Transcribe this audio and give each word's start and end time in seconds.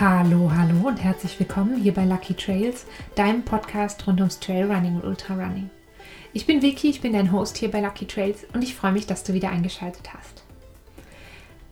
Hallo, 0.00 0.52
hallo 0.54 0.86
und 0.86 0.98
herzlich 0.98 1.40
willkommen 1.40 1.74
hier 1.74 1.92
bei 1.92 2.04
Lucky 2.04 2.32
Trails, 2.32 2.86
deinem 3.16 3.42
Podcast 3.42 4.06
rund 4.06 4.20
ums 4.20 4.38
Trailrunning 4.38 4.94
und 4.94 5.04
Ultrarunning. 5.04 5.70
Ich 6.32 6.46
bin 6.46 6.62
Vicky, 6.62 6.88
ich 6.88 7.00
bin 7.00 7.14
dein 7.14 7.32
Host 7.32 7.56
hier 7.58 7.68
bei 7.68 7.80
Lucky 7.80 8.06
Trails 8.06 8.46
und 8.54 8.62
ich 8.62 8.76
freue 8.76 8.92
mich, 8.92 9.08
dass 9.08 9.24
du 9.24 9.32
wieder 9.32 9.50
eingeschaltet 9.50 10.14
hast. 10.14 10.44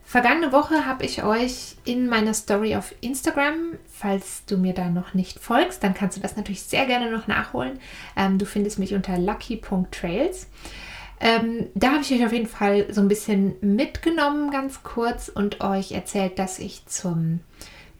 Vergangene 0.04 0.50
Woche 0.50 0.86
habe 0.86 1.04
ich 1.04 1.22
euch 1.22 1.76
in 1.84 2.08
meiner 2.08 2.34
Story 2.34 2.74
auf 2.74 2.92
Instagram, 3.00 3.74
falls 3.86 4.44
du 4.46 4.58
mir 4.58 4.74
da 4.74 4.88
noch 4.88 5.14
nicht 5.14 5.38
folgst, 5.38 5.84
dann 5.84 5.94
kannst 5.94 6.16
du 6.16 6.20
das 6.20 6.34
natürlich 6.34 6.62
sehr 6.62 6.86
gerne 6.86 7.12
noch 7.12 7.28
nachholen. 7.28 7.78
Ähm, 8.16 8.38
du 8.38 8.44
findest 8.44 8.80
mich 8.80 8.92
unter 8.92 9.18
lucky.trails. 9.18 10.48
Ähm, 11.20 11.68
da 11.76 11.92
habe 11.92 12.00
ich 12.00 12.12
euch 12.12 12.26
auf 12.26 12.32
jeden 12.32 12.48
Fall 12.48 12.92
so 12.92 13.02
ein 13.02 13.08
bisschen 13.08 13.54
mitgenommen, 13.60 14.50
ganz 14.50 14.82
kurz, 14.82 15.28
und 15.28 15.60
euch 15.60 15.92
erzählt, 15.92 16.40
dass 16.40 16.58
ich 16.58 16.86
zum 16.86 17.38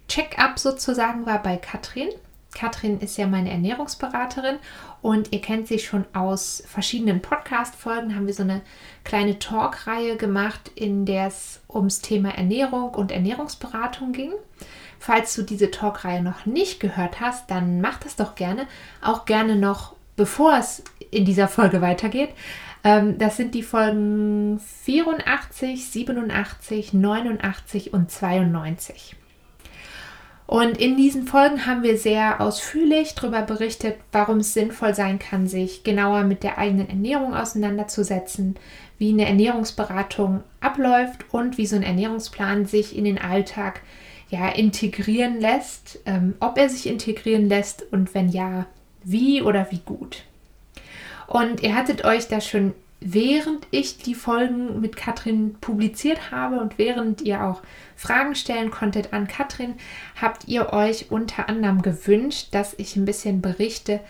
Check-up 0.09 0.59
sozusagen 0.59 1.27
war 1.27 1.43
bei 1.43 1.57
Katrin. 1.57 2.09
Katrin 2.57 3.01
ist 3.01 3.19
ja 3.19 3.27
meine 3.27 3.51
Ernährungsberaterin 3.51 4.57
und 5.03 5.33
ihr 5.33 5.43
kennt 5.43 5.69
sie 5.69 5.79
schon 5.79 6.07
aus 6.15 6.63
verschiedenen 6.67 7.21
Podcast-Folgen. 7.21 8.17
Haben 8.17 8.27
wir 8.27 8.33
so 8.33 8.45
eine 8.45 8.63
kleine 9.05 9.39
Talk-Reihe 9.39 10.17
gemacht, 10.17 10.71
in 10.75 11.05
der 11.05 11.27
es 11.27 11.61
ums 11.69 12.01
Thema 12.01 12.31
Ernährung 12.31 12.95
und 12.95 13.13
Ernährungsberatung 13.13 14.13
ging. 14.13 14.33
Falls 14.99 15.35
du 15.35 15.43
diese 15.43 15.71
Talk-Reihe 15.71 16.23
noch 16.23 16.47
nicht 16.47 16.81
gehört 16.81 17.21
hast, 17.21 17.51
dann 17.51 17.83
mach 17.83 17.99
das 17.99 18.17
doch 18.17 18.35
gerne. 18.37 18.67
Auch 19.03 19.27
gerne 19.27 19.57
noch, 19.57 19.95
bevor 20.17 20.57
es 20.57 20.83
in 21.11 21.27
dieser 21.27 21.49
Folge 21.49 21.83
weitergeht. 21.83 22.31
Ähm, 22.85 23.19
das 23.19 23.37
sind 23.37 23.55
die 23.55 23.63
Folgen 23.63 24.61
84, 24.61 25.91
87, 25.91 26.95
89 26.95 27.93
und 27.93 28.11
92. 28.11 29.17
Und 30.47 30.79
in 30.79 30.97
diesen 30.97 31.27
Folgen 31.27 31.67
haben 31.67 31.83
wir 31.83 31.99
sehr 31.99 32.41
ausführlich 32.41 33.15
darüber 33.15 33.43
berichtet, 33.43 33.97
warum 34.13 34.39
es 34.39 34.55
sinnvoll 34.55 34.95
sein 34.95 35.19
kann, 35.19 35.49
sich 35.49 35.83
genauer 35.83 36.23
mit 36.23 36.45
der 36.45 36.59
eigenen 36.59 36.89
Ernährung 36.89 37.35
auseinanderzusetzen, 37.35 38.57
wie 38.99 39.11
eine 39.11 39.27
Ernährungsberatung 39.27 40.45
abläuft 40.61 41.25
und 41.33 41.59
wie 41.59 41.67
so 41.67 41.75
ein 41.75 41.83
Ernährungsplan 41.83 42.67
sich 42.67 42.97
in 42.97 43.05
den 43.05 43.19
Alltag 43.19 43.81
ja, 44.29 44.49
integrieren 44.49 45.41
lässt, 45.41 45.99
ähm, 46.07 46.35
ob 46.41 46.59
er 46.59 46.69
sich 46.69 46.87
integrieren 46.87 47.49
lässt 47.49 47.85
und 47.93 48.15
wenn 48.15 48.29
ja, 48.29 48.67
wie 49.03 49.43
oder 49.43 49.71
wie 49.71 49.81
gut. 49.85 50.23
Und 51.27 51.63
ihr 51.63 51.75
hattet 51.75 52.05
euch 52.05 52.29
da 52.29 52.41
schon 52.41 52.73
während 53.01 53.67
ich 53.71 53.99
die 53.99 54.15
Folgen 54.15 54.81
mit 54.81 54.97
Katrin 54.97 55.55
publiziert 55.61 56.31
habe 56.31 56.61
und 56.61 56.79
während 56.79 57.23
ihr 57.23 57.45
auch 57.45 57.63
Fragen 57.97 58.35
stellen 58.35 58.71
konntet 58.71 59.13
an 59.13 59.27
Katrin, 59.27 59.75
habt 60.21 60.47
ihr 60.47 60.73
euch 60.73 61.11
unter 61.11 61.49
anderem 61.49 61.83
gewünscht, 61.83 62.49
dass 62.53 62.75
ich 62.79 62.95
ein 62.95 63.07
bisschen 63.07 63.41
berichte, 63.41 64.01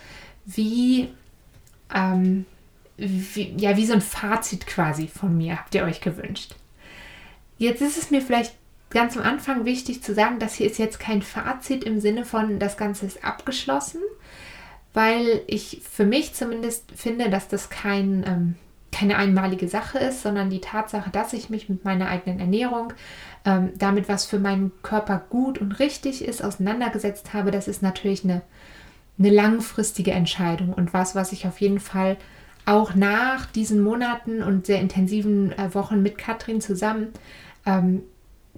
wie, 0.45 1.09
ähm, 1.93 2.45
wie, 2.97 3.55
ja, 3.57 3.77
wie 3.77 3.85
so 3.85 3.93
ein 3.93 4.01
Fazit 4.01 4.67
quasi 4.67 5.07
von 5.07 5.35
mir 5.37 5.57
habt 5.57 5.73
ihr 5.73 5.83
euch 5.83 6.01
gewünscht. 6.01 6.55
Jetzt 7.57 7.81
ist 7.81 7.97
es 7.97 8.11
mir 8.11 8.21
vielleicht 8.21 8.53
ganz 8.89 9.17
am 9.17 9.23
Anfang 9.23 9.65
wichtig 9.65 10.03
zu 10.03 10.13
sagen, 10.13 10.39
dass 10.39 10.55
hier 10.55 10.67
ist 10.67 10.77
jetzt 10.77 10.99
kein 10.99 11.21
Fazit 11.21 11.83
im 11.83 11.99
Sinne 11.99 12.25
von, 12.25 12.59
das 12.59 12.77
Ganze 12.77 13.05
ist 13.05 13.23
abgeschlossen, 13.23 14.01
weil 14.93 15.41
ich 15.47 15.81
für 15.89 16.05
mich 16.05 16.33
zumindest 16.33 16.91
finde, 16.95 17.29
dass 17.29 17.47
das 17.47 17.69
kein 17.69 18.23
ähm, 18.25 18.55
keine 18.91 19.17
einmalige 19.17 19.67
Sache 19.67 19.99
ist, 19.99 20.21
sondern 20.21 20.49
die 20.49 20.61
Tatsache, 20.61 21.09
dass 21.09 21.33
ich 21.33 21.49
mich 21.49 21.69
mit 21.69 21.85
meiner 21.85 22.07
eigenen 22.07 22.39
Ernährung, 22.39 22.93
ähm, 23.45 23.71
damit 23.77 24.09
was 24.09 24.25
für 24.25 24.39
meinen 24.39 24.71
Körper 24.81 25.21
gut 25.29 25.59
und 25.59 25.79
richtig 25.79 26.23
ist, 26.23 26.43
auseinandergesetzt 26.43 27.33
habe, 27.33 27.51
das 27.51 27.67
ist 27.67 27.81
natürlich 27.81 28.23
eine, 28.23 28.41
eine 29.19 29.29
langfristige 29.29 30.11
Entscheidung 30.11 30.73
und 30.73 30.93
was, 30.93 31.15
was 31.15 31.31
ich 31.31 31.47
auf 31.47 31.59
jeden 31.59 31.79
Fall 31.79 32.17
auch 32.65 32.95
nach 32.95 33.45
diesen 33.45 33.81
Monaten 33.81 34.43
und 34.43 34.65
sehr 34.65 34.81
intensiven 34.81 35.51
äh, 35.53 35.73
Wochen 35.73 36.01
mit 36.01 36.17
Katrin 36.17 36.59
zusammen, 36.59 37.07
ähm, 37.65 38.01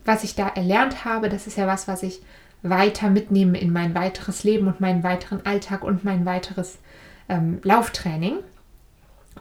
was 0.05 0.23
ich 0.23 0.35
da 0.35 0.47
erlernt 0.47 1.05
habe, 1.05 1.29
das 1.29 1.47
ist 1.47 1.57
ja 1.57 1.67
was, 1.67 1.87
was 1.87 2.03
ich 2.03 2.21
weiter 2.61 3.09
mitnehme 3.09 3.59
in 3.59 3.71
mein 3.71 3.95
weiteres 3.95 4.43
Leben 4.43 4.67
und 4.67 4.81
meinen 4.81 5.03
weiteren 5.03 5.45
Alltag 5.45 5.83
und 5.83 6.03
mein 6.03 6.25
weiteres 6.25 6.77
ähm, 7.29 7.59
Lauftraining. 7.63 8.37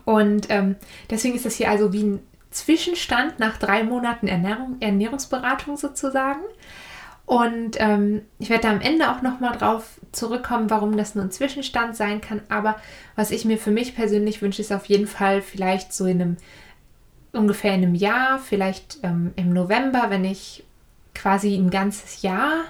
Und 0.05 0.47
ähm, 0.51 0.77
deswegen 1.11 1.35
ist 1.35 1.45
das 1.45 1.57
hier 1.57 1.71
also 1.71 1.93
wie 1.93 2.05
ein 2.05 2.21
Zwischenstand 2.51 3.39
nach 3.39 3.59
drei 3.59 3.83
Monaten 3.85 4.27
Ernährung, 4.27 4.77
Ernährungsberatung 4.81 5.77
sozusagen. 5.77 6.41
Und 7.27 7.77
ähm, 7.79 8.23
ich 8.39 8.49
werde 8.49 8.63
da 8.63 8.71
am 8.71 8.81
Ende 8.81 9.11
auch 9.11 9.21
nochmal 9.21 9.57
drauf 9.57 10.01
zurückkommen, 10.13 10.71
warum 10.71 10.97
das 10.97 11.15
nur 11.15 11.25
ein 11.25 11.31
Zwischenstand 11.31 11.95
sein 11.95 12.23
kann. 12.23 12.41
Aber 12.49 12.77
was 13.17 13.31
ich 13.31 13.45
mir 13.45 13.59
für 13.59 13.71
mich 13.71 13.95
persönlich 13.95 14.41
wünsche, 14.41 14.63
ist 14.63 14.73
auf 14.73 14.87
jeden 14.87 15.07
Fall 15.07 15.43
vielleicht 15.43 15.93
so 15.93 16.07
in 16.07 16.23
einem 16.23 16.37
ungefähr 17.33 17.75
in 17.75 17.83
einem 17.83 17.95
Jahr, 17.95 18.39
vielleicht 18.39 19.01
ähm, 19.03 19.33
im 19.37 19.53
November, 19.53 20.07
wenn 20.09 20.25
ich 20.25 20.65
quasi 21.15 21.55
ein 21.55 21.69
ganzes 21.69 22.23
Jahr 22.23 22.65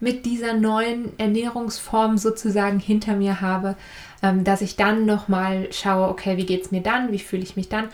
mit 0.00 0.26
dieser 0.26 0.54
neuen 0.54 1.18
Ernährungsform 1.18 2.18
sozusagen 2.18 2.78
hinter 2.78 3.16
mir 3.16 3.40
habe, 3.40 3.76
ähm, 4.22 4.44
dass 4.44 4.60
ich 4.60 4.76
dann 4.76 5.06
nochmal 5.06 5.68
schaue, 5.72 6.08
okay, 6.08 6.36
wie 6.36 6.46
geht 6.46 6.64
es 6.64 6.70
mir 6.70 6.82
dann, 6.82 7.12
wie 7.12 7.18
fühle 7.18 7.42
ich 7.42 7.56
mich 7.56 7.68
dann 7.68 7.88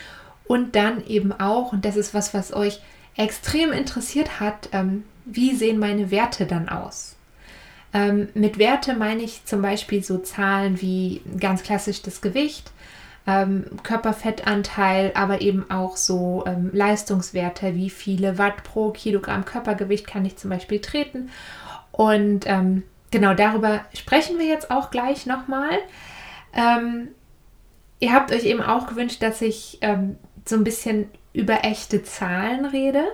und 0.44 0.74
dann 0.74 1.06
eben 1.06 1.32
auch, 1.32 1.72
und 1.72 1.84
das 1.84 1.96
ist 1.96 2.14
was, 2.14 2.34
was 2.34 2.52
euch 2.52 2.80
extrem 3.16 3.72
interessiert 3.72 4.40
hat, 4.40 4.68
ähm, 4.72 5.04
wie 5.24 5.54
sehen 5.54 5.78
meine 5.78 6.10
Werte 6.10 6.46
dann 6.46 6.68
aus? 6.68 7.14
Ähm, 7.94 8.28
mit 8.34 8.58
Werte 8.58 8.94
meine 8.94 9.22
ich 9.22 9.44
zum 9.44 9.62
Beispiel 9.62 10.02
so 10.02 10.18
Zahlen 10.18 10.80
wie 10.80 11.22
ganz 11.38 11.62
klassisch 11.62 12.02
das 12.02 12.20
Gewicht, 12.20 12.72
Körperfettanteil, 13.84 15.12
aber 15.14 15.42
eben 15.42 15.70
auch 15.70 15.96
so 15.96 16.44
Leistungswerte, 16.72 17.76
wie 17.76 17.88
viele 17.88 18.36
Watt 18.36 18.64
pro 18.64 18.90
Kilogramm 18.90 19.44
Körpergewicht 19.44 20.08
kann 20.08 20.24
ich 20.24 20.38
zum 20.38 20.50
Beispiel 20.50 20.80
treten. 20.80 21.30
Und 21.92 22.44
ähm, 22.46 22.82
genau 23.10 23.34
darüber 23.34 23.82
sprechen 23.94 24.38
wir 24.38 24.46
jetzt 24.46 24.70
auch 24.70 24.90
gleich 24.90 25.26
nochmal. 25.26 25.78
Ähm, 26.52 27.08
ihr 28.00 28.12
habt 28.12 28.32
euch 28.32 28.44
eben 28.44 28.62
auch 28.62 28.86
gewünscht, 28.86 29.22
dass 29.22 29.40
ich 29.40 29.78
ähm, 29.82 30.16
so 30.44 30.56
ein 30.56 30.64
bisschen 30.64 31.08
über 31.32 31.64
echte 31.64 32.02
Zahlen 32.02 32.64
rede. 32.64 33.04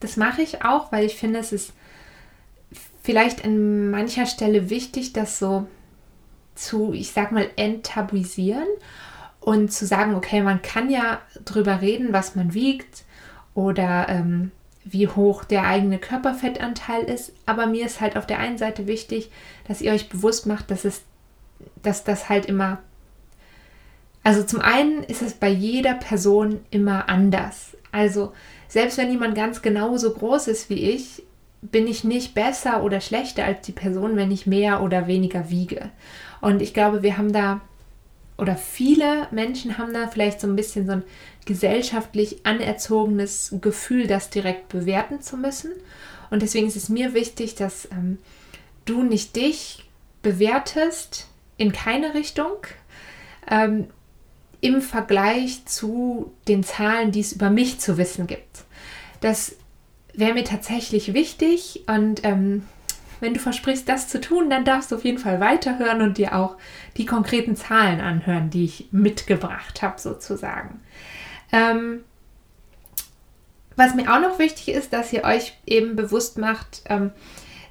Das 0.00 0.16
mache 0.16 0.42
ich 0.42 0.64
auch, 0.64 0.90
weil 0.90 1.04
ich 1.04 1.16
finde, 1.16 1.38
es 1.38 1.52
ist 1.52 1.72
vielleicht 3.02 3.44
an 3.44 3.90
mancher 3.90 4.26
Stelle 4.26 4.70
wichtig, 4.70 5.12
das 5.12 5.38
so 5.38 5.66
zu, 6.54 6.92
ich 6.92 7.12
sag 7.12 7.32
mal, 7.32 7.48
enttabuisieren 7.56 8.66
und 9.40 9.72
zu 9.72 9.86
sagen, 9.86 10.14
okay, 10.14 10.42
man 10.42 10.62
kann 10.62 10.90
ja 10.90 11.20
drüber 11.44 11.80
reden, 11.80 12.12
was 12.12 12.34
man 12.34 12.54
wiegt 12.54 13.04
oder 13.54 14.08
ähm, 14.08 14.50
wie 14.84 15.08
hoch 15.08 15.44
der 15.44 15.64
eigene 15.64 15.98
Körperfettanteil 15.98 17.04
ist, 17.04 17.32
aber 17.46 17.66
mir 17.66 17.86
ist 17.86 18.00
halt 18.00 18.16
auf 18.16 18.26
der 18.26 18.38
einen 18.38 18.58
Seite 18.58 18.86
wichtig, 18.86 19.30
dass 19.66 19.80
ihr 19.80 19.92
euch 19.92 20.08
bewusst 20.08 20.46
macht, 20.46 20.70
dass 20.70 20.84
es 20.84 21.02
dass 21.82 22.04
das 22.04 22.28
halt 22.28 22.46
immer. 22.46 22.78
Also 24.22 24.42
zum 24.42 24.60
einen 24.60 25.02
ist 25.02 25.22
es 25.22 25.34
bei 25.34 25.48
jeder 25.48 25.94
Person 25.94 26.60
immer 26.70 27.08
anders. 27.08 27.76
Also 27.92 28.32
selbst 28.68 28.98
wenn 28.98 29.10
jemand 29.10 29.34
ganz 29.34 29.62
genauso 29.62 30.12
groß 30.12 30.48
ist 30.48 30.70
wie 30.70 30.90
ich, 30.90 31.22
bin 31.60 31.86
ich 31.86 32.04
nicht 32.04 32.34
besser 32.34 32.82
oder 32.82 33.00
schlechter 33.00 33.44
als 33.44 33.62
die 33.62 33.72
Person, 33.72 34.16
wenn 34.16 34.30
ich 34.30 34.46
mehr 34.46 34.82
oder 34.82 35.06
weniger 35.06 35.50
wiege. 35.50 35.90
Und 36.40 36.60
ich 36.60 36.74
glaube, 36.74 37.02
wir 37.02 37.16
haben 37.16 37.32
da, 37.32 37.60
oder 38.36 38.56
viele 38.56 39.28
Menschen 39.30 39.78
haben 39.78 39.92
da 39.94 40.08
vielleicht 40.08 40.40
so 40.40 40.46
ein 40.46 40.56
bisschen 40.56 40.86
so 40.86 40.92
ein 40.92 41.02
gesellschaftlich 41.44 42.44
anerzogenes 42.44 43.54
Gefühl, 43.60 44.06
das 44.06 44.30
direkt 44.30 44.68
bewerten 44.68 45.20
zu 45.20 45.36
müssen. 45.36 45.72
Und 46.30 46.42
deswegen 46.42 46.66
ist 46.66 46.76
es 46.76 46.88
mir 46.88 47.14
wichtig, 47.14 47.54
dass 47.54 47.88
ähm, 47.92 48.18
du 48.86 49.02
nicht 49.02 49.36
dich 49.36 49.84
bewertest 50.22 51.28
in 51.58 51.72
keine 51.72 52.14
Richtung. 52.14 52.56
Ähm, 53.48 53.86
im 54.64 54.80
Vergleich 54.80 55.66
zu 55.66 56.32
den 56.48 56.64
Zahlen, 56.64 57.12
die 57.12 57.20
es 57.20 57.34
über 57.34 57.50
mich 57.50 57.80
zu 57.80 57.98
wissen 57.98 58.26
gibt. 58.26 58.64
Das 59.20 59.56
wäre 60.14 60.32
mir 60.32 60.44
tatsächlich 60.44 61.12
wichtig 61.12 61.82
und 61.86 62.24
ähm, 62.24 62.64
wenn 63.20 63.34
du 63.34 63.40
versprichst, 63.40 63.88
das 63.88 64.08
zu 64.08 64.20
tun, 64.20 64.50
dann 64.50 64.64
darfst 64.64 64.90
du 64.90 64.96
auf 64.96 65.04
jeden 65.04 65.18
Fall 65.18 65.40
weiterhören 65.40 66.02
und 66.02 66.18
dir 66.18 66.34
auch 66.34 66.56
die 66.96 67.06
konkreten 67.06 67.56
Zahlen 67.56 68.00
anhören, 68.00 68.50
die 68.50 68.64
ich 68.64 68.88
mitgebracht 68.90 69.82
habe, 69.82 70.00
sozusagen. 70.00 70.80
Ähm, 71.52 72.00
was 73.76 73.94
mir 73.94 74.12
auch 74.12 74.20
noch 74.20 74.38
wichtig 74.38 74.68
ist, 74.68 74.92
dass 74.92 75.12
ihr 75.12 75.24
euch 75.24 75.54
eben 75.66 75.96
bewusst 75.96 76.38
macht, 76.38 76.82
ähm, 76.86 77.10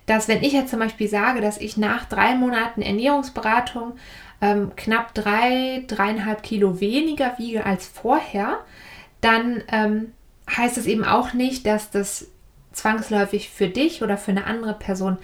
dass 0.06 0.28
wenn 0.28 0.44
ich 0.44 0.54
jetzt 0.54 0.69
zum 0.69 0.80
Beispiel 0.80 1.07
sage, 1.07 1.40
dass 1.40 1.57
ich 1.57 1.78
nach 1.78 2.06
drei 2.06 2.36
Monaten 2.36 2.81
Ernährungsberatung 2.81 3.94
ähm, 4.42 4.72
knapp 4.75 5.13
drei, 5.13 5.86
dreieinhalb 5.88 6.44
Kilo 6.44 6.81
weniger 6.81 7.38
wiege 7.38 7.66
als 7.66 7.88
vorher, 7.88 8.60
dann 9.22 9.63
ähm, 9.72 10.12
heißt 10.50 10.78
es 10.78 10.86
eben 10.86 11.06
auch 11.06 11.34
nicht, 11.34 11.66
dass 11.66 11.90
das 11.90 12.28
zwangsläufig 12.74 13.50
für 13.50 13.68
dich 13.68 14.04
oder 14.04 14.18
für 14.18 14.31
eine 14.31 14.46
andere 14.46 14.74
Person 14.74 15.18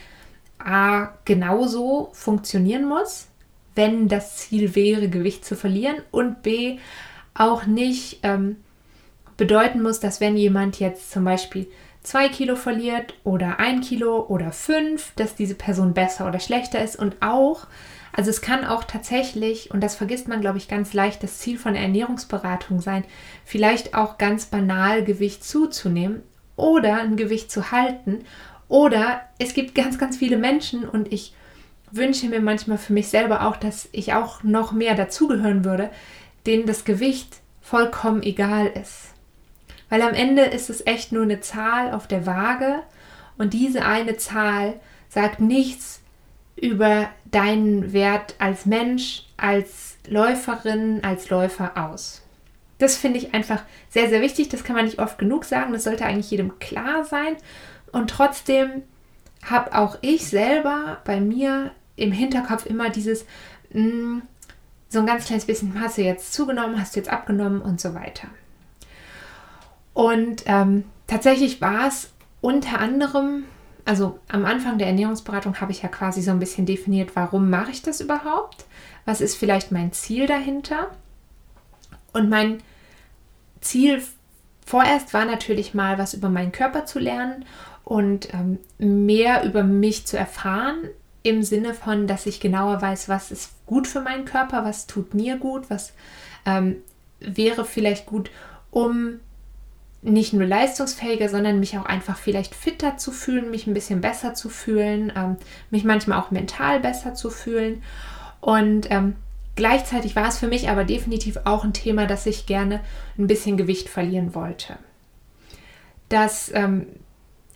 A 0.59 1.09
genauso 1.25 2.09
funktionieren 2.13 2.85
muss, 2.85 3.27
wenn 3.75 4.07
das 4.07 4.37
Ziel 4.37 4.75
wäre, 4.75 5.09
Gewicht 5.09 5.45
zu 5.45 5.55
verlieren 5.55 5.97
und 6.11 6.41
B 6.43 6.79
auch 7.33 7.65
nicht 7.65 8.19
ähm, 8.23 8.57
bedeuten 9.37 9.81
muss, 9.81 9.99
dass 9.99 10.19
wenn 10.19 10.35
jemand 10.35 10.79
jetzt 10.79 11.11
zum 11.11 11.23
Beispiel 11.23 11.67
zwei 12.03 12.27
Kilo 12.27 12.55
verliert 12.55 13.13
oder 13.23 13.59
ein 13.59 13.81
Kilo 13.81 14.25
oder 14.27 14.51
fünf, 14.51 15.13
dass 15.15 15.35
diese 15.35 15.55
Person 15.55 15.93
besser 15.93 16.27
oder 16.27 16.39
schlechter 16.39 16.83
ist 16.83 16.97
und 16.97 17.15
auch, 17.21 17.67
also 18.11 18.29
es 18.29 18.41
kann 18.41 18.65
auch 18.65 18.83
tatsächlich, 18.83 19.71
und 19.71 19.81
das 19.81 19.95
vergisst 19.95 20.27
man, 20.27 20.41
glaube 20.41 20.57
ich, 20.57 20.67
ganz 20.67 20.93
leicht, 20.93 21.23
das 21.23 21.37
Ziel 21.37 21.57
von 21.57 21.75
Ernährungsberatung 21.75 22.81
sein, 22.81 23.05
vielleicht 23.45 23.93
auch 23.93 24.17
ganz 24.17 24.45
banal 24.45 25.03
Gewicht 25.05 25.43
zuzunehmen 25.43 26.23
oder 26.59 27.01
ein 27.01 27.15
Gewicht 27.15 27.51
zu 27.51 27.71
halten. 27.71 28.25
Oder 28.67 29.21
es 29.39 29.53
gibt 29.53 29.73
ganz, 29.75 29.97
ganz 29.97 30.17
viele 30.17 30.37
Menschen 30.37 30.87
und 30.87 31.11
ich 31.11 31.33
wünsche 31.91 32.27
mir 32.27 32.41
manchmal 32.41 32.77
für 32.77 32.93
mich 32.93 33.07
selber 33.07 33.47
auch, 33.47 33.57
dass 33.57 33.89
ich 33.91 34.13
auch 34.13 34.43
noch 34.43 34.71
mehr 34.71 34.95
dazugehören 34.95 35.65
würde, 35.65 35.89
denen 36.45 36.65
das 36.65 36.85
Gewicht 36.85 37.37
vollkommen 37.61 38.21
egal 38.23 38.67
ist. 38.67 39.13
Weil 39.89 40.03
am 40.03 40.13
Ende 40.13 40.43
ist 40.43 40.69
es 40.69 40.85
echt 40.85 41.11
nur 41.11 41.23
eine 41.23 41.41
Zahl 41.41 41.93
auf 41.93 42.07
der 42.07 42.25
Waage 42.25 42.81
und 43.37 43.53
diese 43.53 43.85
eine 43.85 44.17
Zahl 44.17 44.79
sagt 45.09 45.39
nichts 45.39 46.01
über 46.55 47.09
deinen 47.25 47.93
Wert 47.93 48.35
als 48.37 48.65
Mensch, 48.65 49.25
als 49.37 49.97
Läuferin, 50.07 51.03
als 51.03 51.29
Läufer 51.29 51.71
aus. 51.75 52.21
Das 52.79 52.97
finde 52.97 53.19
ich 53.19 53.33
einfach 53.33 53.61
sehr, 53.89 54.09
sehr 54.09 54.21
wichtig. 54.21 54.49
Das 54.49 54.63
kann 54.63 54.75
man 54.75 54.85
nicht 54.85 54.99
oft 54.99 55.19
genug 55.19 55.45
sagen. 55.45 55.73
Das 55.73 55.83
sollte 55.83 56.05
eigentlich 56.05 56.31
jedem 56.31 56.57
klar 56.59 57.05
sein. 57.05 57.35
Und 57.91 58.09
trotzdem 58.09 58.83
habe 59.45 59.77
auch 59.77 59.97
ich 60.01 60.27
selber 60.27 60.97
bei 61.05 61.19
mir 61.21 61.71
im 61.95 62.11
Hinterkopf 62.11 62.65
immer 62.65 62.89
dieses, 62.89 63.25
mh, 63.71 63.83
mm, 63.83 64.21
so 64.89 64.99
ein 64.99 65.05
ganz 65.05 65.25
kleines 65.25 65.45
bisschen, 65.45 65.79
hast 65.79 65.97
du 65.97 66.01
jetzt 66.01 66.33
zugenommen, 66.33 66.79
hast 66.79 66.95
du 66.95 66.99
jetzt 66.99 67.11
abgenommen 67.11 67.61
und 67.61 67.79
so 67.79 67.93
weiter. 67.93 68.27
Und 69.93 70.43
ähm, 70.47 70.85
tatsächlich 71.05 71.61
war 71.61 71.87
es 71.87 72.11
unter 72.41 72.79
anderem, 72.79 73.43
also 73.85 74.19
am 74.29 74.45
Anfang 74.45 74.77
der 74.77 74.87
Ernährungsberatung 74.87 75.61
habe 75.61 75.71
ich 75.71 75.83
ja 75.83 75.89
quasi 75.89 76.21
so 76.21 76.31
ein 76.31 76.39
bisschen 76.39 76.65
definiert, 76.65 77.15
warum 77.15 77.49
mache 77.49 77.71
ich 77.71 77.83
das 77.83 78.01
überhaupt? 78.01 78.65
Was 79.05 79.21
ist 79.21 79.35
vielleicht 79.35 79.71
mein 79.71 79.91
Ziel 79.91 80.25
dahinter? 80.25 80.89
Und 82.13 82.29
mein 82.29 82.61
Ziel 83.61 84.01
vorerst 84.65 85.13
war 85.13 85.25
natürlich 85.25 85.73
mal, 85.73 85.97
was 85.97 86.13
über 86.13 86.29
meinen 86.29 86.51
Körper 86.51 86.85
zu 86.85 86.99
lernen 86.99 87.45
und 87.83 88.33
ähm, 88.33 88.59
mehr 88.77 89.43
über 89.43 89.63
mich 89.63 90.05
zu 90.05 90.17
erfahren, 90.17 90.89
im 91.23 91.43
Sinne 91.43 91.73
von, 91.73 92.07
dass 92.07 92.25
ich 92.25 92.39
genauer 92.39 92.81
weiß, 92.81 93.09
was 93.09 93.31
ist 93.31 93.51
gut 93.65 93.87
für 93.87 94.01
meinen 94.01 94.25
Körper, 94.25 94.63
was 94.63 94.87
tut 94.87 95.13
mir 95.13 95.37
gut, 95.37 95.69
was 95.69 95.93
ähm, 96.45 96.77
wäre 97.19 97.65
vielleicht 97.65 98.05
gut, 98.05 98.31
um 98.71 99.19
nicht 100.01 100.31
nur 100.31 100.45
leistungsfähiger, 100.45 101.27
sondern 101.27 101.59
mich 101.59 101.77
auch 101.77 101.85
einfach 101.85 102.17
vielleicht 102.17 102.55
fitter 102.55 102.97
zu 102.97 103.11
fühlen, 103.11 103.51
mich 103.51 103.67
ein 103.67 103.73
bisschen 103.73 103.99
besser 103.99 104.33
zu 104.33 104.49
fühlen, 104.49 105.11
ähm, 105.15 105.35
mich 105.71 105.83
manchmal 105.83 106.19
auch 106.19 106.31
mental 106.31 106.79
besser 106.79 107.15
zu 107.15 107.29
fühlen. 107.29 107.83
Und 108.39 108.89
ähm, 108.89 109.15
gleichzeitig 109.59 110.15
war 110.15 110.29
es 110.29 110.37
für 110.37 110.47
mich 110.47 110.69
aber 110.69 110.85
definitiv 110.85 111.37
auch 111.43 111.65
ein 111.65 111.73
Thema, 111.73 112.07
dass 112.07 112.25
ich 112.25 112.45
gerne 112.45 112.79
ein 113.17 113.27
bisschen 113.27 113.57
Gewicht 113.57 113.89
verlieren 113.89 114.33
wollte. 114.33 114.77
Das 116.07 116.49
ähm, 116.55 116.87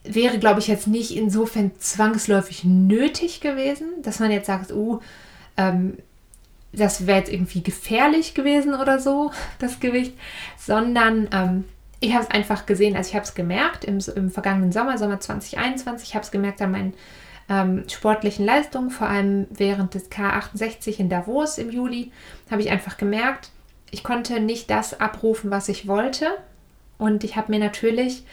wäre, 0.03 0.37
glaube 0.37 0.59
ich, 0.59 0.67
jetzt 0.67 0.85
nicht 0.87 1.15
insofern 1.15 1.71
zwangsläufig 1.79 2.65
nötig 2.65 3.39
gewesen, 3.39 3.87
dass 4.01 4.19
man 4.19 4.31
jetzt 4.31 4.47
sagt, 4.47 4.73
oh, 4.73 4.99
ähm, 5.55 5.97
das 6.73 7.07
wäre 7.07 7.19
jetzt 7.19 7.31
irgendwie 7.31 7.63
gefährlich 7.63 8.33
gewesen 8.33 8.73
oder 8.73 8.99
so, 8.99 9.31
das 9.59 9.79
Gewicht, 9.79 10.13
sondern 10.57 11.29
ähm, 11.31 11.63
ich 12.01 12.13
habe 12.13 12.25
es 12.25 12.31
einfach 12.31 12.65
gesehen, 12.65 12.97
also 12.97 13.07
ich 13.07 13.15
habe 13.15 13.23
es 13.23 13.33
gemerkt 13.33 13.85
im, 13.85 13.99
im, 14.17 14.29
vergangenen 14.29 14.73
Sommer, 14.73 14.97
Sommer 14.97 15.21
2021, 15.21 16.09
ich 16.09 16.15
habe 16.15 16.25
es 16.25 16.31
gemerkt 16.31 16.61
an 16.61 16.71
meinen 16.71 16.93
ähm, 17.49 17.83
sportlichen 17.89 18.45
Leistungen, 18.45 18.89
vor 18.89 19.07
allem 19.07 19.47
während 19.49 19.93
des 19.93 20.11
K68 20.11 20.99
in 20.99 21.09
Davos 21.09 21.57
im 21.57 21.69
Juli, 21.69 22.11
habe 22.49 22.61
ich 22.61 22.71
einfach 22.71 22.97
gemerkt, 22.97 23.51
ich 23.91 24.03
konnte 24.03 24.39
nicht 24.39 24.69
das 24.69 24.99
abrufen, 24.99 25.51
was 25.51 25.69
ich 25.69 25.87
wollte. 25.87 26.27
Und 26.97 27.23
ich 27.23 27.35
habe 27.35 27.51
mir 27.51 27.59
natürlich 27.59 28.23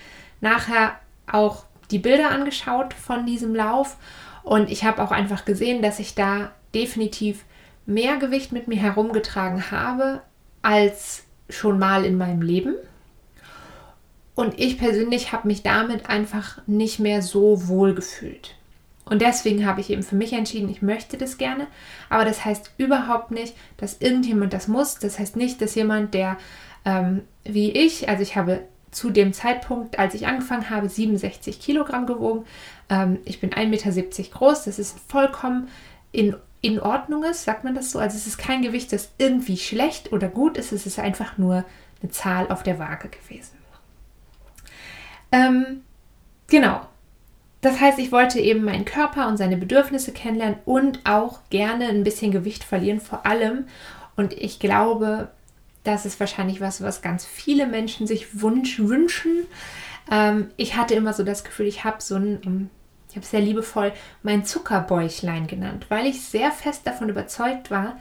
nachher 0.41 0.95
auch 1.31 1.65
die 1.91 1.99
Bilder 1.99 2.31
angeschaut 2.31 2.95
von 2.95 3.27
diesem 3.27 3.55
Lauf 3.55 3.97
und 4.43 4.71
ich 4.71 4.85
habe 4.85 5.03
auch 5.03 5.11
einfach 5.11 5.45
gesehen, 5.45 5.83
dass 5.83 5.99
ich 5.99 6.15
da 6.15 6.53
definitiv 6.75 7.45
mehr 7.87 8.17
Gewicht 8.17 8.53
mit 8.53 8.69
mir 8.69 8.79
herumgetragen 8.79 9.71
habe 9.71 10.23
als 10.63 11.25
schon 11.49 11.79
mal 11.79 12.05
in 12.05 12.17
meinem 12.17 12.43
Leben. 12.43 12.75
Und 14.35 14.59
ich 14.59 14.79
persönlich 14.79 15.33
habe 15.33 15.49
mich 15.49 15.63
damit 15.63 16.09
einfach 16.09 16.61
nicht 16.67 17.01
mehr 17.01 17.21
so 17.21 17.69
wohl 17.69 17.95
gefühlt. 17.95 18.55
Und 19.11 19.21
deswegen 19.21 19.67
habe 19.67 19.81
ich 19.81 19.91
eben 19.91 20.05
für 20.05 20.15
mich 20.15 20.33
entschieden, 20.33 20.71
ich 20.71 20.83
möchte 20.83 21.19
das 21.19 21.37
gerne. 21.37 21.67
Aber 22.09 22.25
das 22.25 22.45
heißt 22.45 22.71
überhaupt 22.79 23.33
nicht, 23.33 23.55
dass 23.77 24.01
irgendjemand 24.01 24.53
das 24.53 24.69
muss. 24.69 25.01
Das 25.01 25.19
heißt 25.19 25.35
nicht, 25.35 25.61
dass 25.61 25.75
jemand, 25.75 26.15
der 26.15 26.37
ähm, 26.85 27.23
wie 27.45 27.73
ich, 27.73 28.09
also 28.09 28.23
ich 28.23 28.37
habe 28.37 28.63
zu 28.93 29.11
dem 29.11 29.33
Zeitpunkt, 29.33 29.99
als 29.99 30.15
ich 30.15 30.29
angefangen 30.29 30.71
habe, 30.71 30.89
67 30.89 31.61
Kilogramm 31.61 32.07
gewogen. 32.07 32.45
Ähm, 32.89 33.19
ich 33.25 33.41
bin 33.41 33.51
1,70 33.51 33.67
Meter 33.67 34.23
groß. 34.31 34.65
Das 34.65 34.79
ist 34.79 34.97
vollkommen 35.09 35.69
in, 36.13 36.37
in 36.61 36.79
Ordnung 36.81 37.25
ist, 37.25 37.45
sagt 37.45 37.65
man 37.65 37.75
das 37.75 37.91
so. 37.91 37.99
Also 37.99 38.17
es 38.17 38.29
ist 38.29 38.39
kein 38.39 38.63
Gewicht, 38.63 38.93
das 38.93 39.11
irgendwie 39.19 39.57
schlecht 39.57 40.13
oder 40.13 40.29
gut 40.29 40.57
ist. 40.57 40.71
Es 40.71 40.87
ist 40.87 41.01
einfach 41.01 41.37
nur 41.37 41.65
eine 42.01 42.13
Zahl 42.13 42.49
auf 42.49 42.63
der 42.63 42.79
Waage 42.79 43.09
gewesen. 43.09 43.59
Ähm, 45.33 45.83
genau. 46.47 46.87
Das 47.61 47.81
heißt, 47.81 47.99
ich 47.99 48.11
wollte 48.11 48.41
eben 48.41 48.65
meinen 48.65 48.85
Körper 48.85 49.29
und 49.29 49.37
seine 49.37 49.57
Bedürfnisse 49.57 50.13
kennenlernen 50.13 50.59
und 50.65 51.01
auch 51.05 51.41
gerne 51.51 51.89
ein 51.89 52.05
bisschen 52.05 52.33
Gewicht 52.33 52.65
verlieren, 52.65 53.01
vor 53.01 53.27
allem. 53.27 53.67
Und 54.17 54.33
ich 54.33 54.59
glaube, 54.61 55.29
das 55.85 56.07
ist 56.07 56.21
wahrscheinlich 56.21 56.61
was, 56.61 56.83
was 56.83 57.03
ganz 57.03 57.25
viele 57.25 57.67
Menschen 57.67 58.07
sich 58.07 58.41
wunsch, 58.41 58.79
wünschen. 58.79 59.47
Ähm, 60.11 60.51
ich 60.57 60.77
hatte 60.77 60.95
immer 60.95 61.13
so 61.13 61.23
das 61.23 61.45
Gefühl, 61.45 61.67
ich 61.67 61.85
habe 61.85 62.01
so 62.01 62.17
ein, 62.17 62.41
ähm, 62.45 62.71
ich 63.11 63.17
habe 63.17 63.27
sehr 63.27 63.41
liebevoll 63.41 63.93
mein 64.23 64.45
Zuckerbäuchlein 64.45 65.47
genannt, 65.47 65.87
weil 65.89 66.07
ich 66.07 66.23
sehr 66.23 66.53
fest 66.53 66.87
davon 66.87 67.09
überzeugt 67.09 67.71
war, 67.71 67.99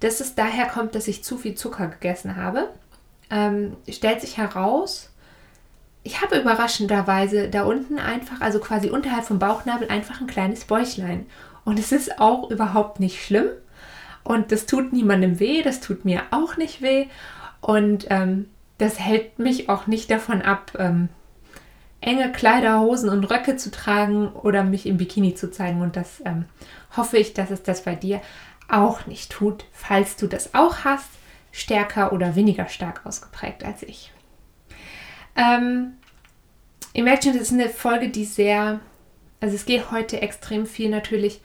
dass 0.00 0.20
es 0.20 0.34
daher 0.34 0.66
kommt, 0.66 0.94
dass 0.94 1.08
ich 1.08 1.24
zu 1.24 1.36
viel 1.36 1.54
Zucker 1.54 1.88
gegessen 1.88 2.36
habe. 2.36 2.70
Ähm, 3.30 3.76
stellt 3.88 4.20
sich 4.20 4.38
heraus, 4.38 5.09
ich 6.02 6.22
habe 6.22 6.38
überraschenderweise 6.38 7.48
da 7.48 7.64
unten 7.64 7.98
einfach, 7.98 8.40
also 8.40 8.58
quasi 8.58 8.90
unterhalb 8.90 9.24
vom 9.24 9.38
Bauchnabel, 9.38 9.88
einfach 9.88 10.20
ein 10.20 10.26
kleines 10.26 10.64
Bäuchlein. 10.64 11.26
Und 11.64 11.78
es 11.78 11.92
ist 11.92 12.20
auch 12.20 12.50
überhaupt 12.50 13.00
nicht 13.00 13.22
schlimm. 13.22 13.48
Und 14.24 14.52
das 14.52 14.66
tut 14.66 14.92
niemandem 14.92 15.40
weh, 15.40 15.62
das 15.62 15.80
tut 15.80 16.04
mir 16.04 16.22
auch 16.30 16.56
nicht 16.56 16.80
weh. 16.80 17.06
Und 17.60 18.06
ähm, 18.10 18.48
das 18.78 18.98
hält 18.98 19.38
mich 19.38 19.68
auch 19.68 19.86
nicht 19.86 20.10
davon 20.10 20.40
ab, 20.40 20.72
ähm, 20.78 21.10
enge 22.00 22.32
Kleider, 22.32 22.80
Hosen 22.80 23.10
und 23.10 23.24
Röcke 23.24 23.56
zu 23.56 23.70
tragen 23.70 24.28
oder 24.28 24.64
mich 24.64 24.86
im 24.86 24.96
Bikini 24.96 25.34
zu 25.34 25.50
zeigen. 25.50 25.82
Und 25.82 25.96
das 25.96 26.22
ähm, 26.24 26.46
hoffe 26.96 27.18
ich, 27.18 27.34
dass 27.34 27.50
es 27.50 27.62
das 27.62 27.84
bei 27.84 27.94
dir 27.94 28.22
auch 28.68 29.06
nicht 29.06 29.30
tut, 29.30 29.66
falls 29.72 30.16
du 30.16 30.26
das 30.26 30.54
auch 30.54 30.84
hast, 30.84 31.08
stärker 31.52 32.12
oder 32.12 32.36
weniger 32.36 32.68
stark 32.68 33.04
ausgeprägt 33.04 33.64
als 33.64 33.82
ich. 33.82 34.12
Ähm, 35.36 35.94
ihr 36.92 37.02
merkt 37.02 37.24
schon, 37.24 37.32
das 37.32 37.42
ist 37.42 37.52
eine 37.52 37.68
Folge, 37.68 38.08
die 38.08 38.24
sehr, 38.24 38.80
also 39.40 39.54
es 39.54 39.64
geht 39.64 39.90
heute 39.90 40.20
extrem 40.20 40.66
viel 40.66 40.90
natürlich 40.90 41.40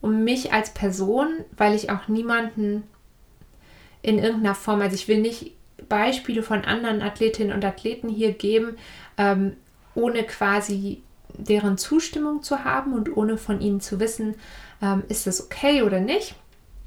um 0.00 0.24
mich 0.24 0.52
als 0.52 0.72
Person, 0.72 1.28
weil 1.56 1.74
ich 1.74 1.90
auch 1.90 2.08
niemanden 2.08 2.84
in 4.02 4.18
irgendeiner 4.18 4.54
Form, 4.54 4.80
also 4.80 4.94
ich 4.94 5.08
will 5.08 5.18
nicht 5.18 5.52
Beispiele 5.88 6.42
von 6.42 6.64
anderen 6.64 7.02
Athletinnen 7.02 7.52
und 7.52 7.64
Athleten 7.64 8.08
hier 8.08 8.32
geben, 8.32 8.76
ähm, 9.18 9.56
ohne 9.94 10.22
quasi 10.24 11.02
deren 11.34 11.78
Zustimmung 11.78 12.42
zu 12.42 12.64
haben 12.64 12.94
und 12.94 13.16
ohne 13.16 13.36
von 13.36 13.60
ihnen 13.60 13.80
zu 13.80 14.00
wissen, 14.00 14.36
ähm, 14.82 15.02
ist 15.08 15.26
das 15.26 15.42
okay 15.44 15.82
oder 15.82 16.00
nicht. 16.00 16.34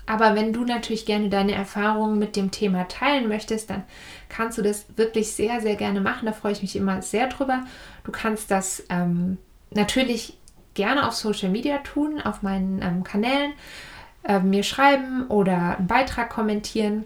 Aber 0.06 0.36
wenn 0.36 0.52
du 0.52 0.66
natürlich 0.66 1.06
gerne 1.06 1.30
deine 1.30 1.54
Erfahrungen 1.54 2.20
mit 2.20 2.36
dem 2.36 2.52
Thema 2.52 2.88
teilen 2.88 3.30
möchtest, 3.30 3.70
dann 3.70 3.84
kannst 4.28 4.58
du 4.58 4.62
das 4.62 4.86
wirklich 4.98 5.32
sehr, 5.32 5.62
sehr 5.62 5.76
gerne 5.76 6.02
machen. 6.02 6.26
Da 6.26 6.34
freue 6.34 6.52
ich 6.52 6.62
mich 6.62 6.76
immer 6.76 7.02
sehr 7.02 7.28
drüber. 7.28 7.64
Du 8.04 8.12
kannst 8.12 8.52
das 8.52 8.84
ähm, 8.90 9.38
natürlich 9.72 10.38
gerne 10.74 11.08
auf 11.08 11.14
Social 11.14 11.50
Media 11.50 11.78
tun, 11.80 12.20
auf 12.22 12.42
meinen 12.42 12.82
ähm, 12.82 13.04
Kanälen, 13.04 13.54
äh, 14.24 14.40
mir 14.40 14.64
schreiben 14.64 15.28
oder 15.28 15.78
einen 15.78 15.88
Beitrag 15.88 16.30
kommentieren. 16.30 17.06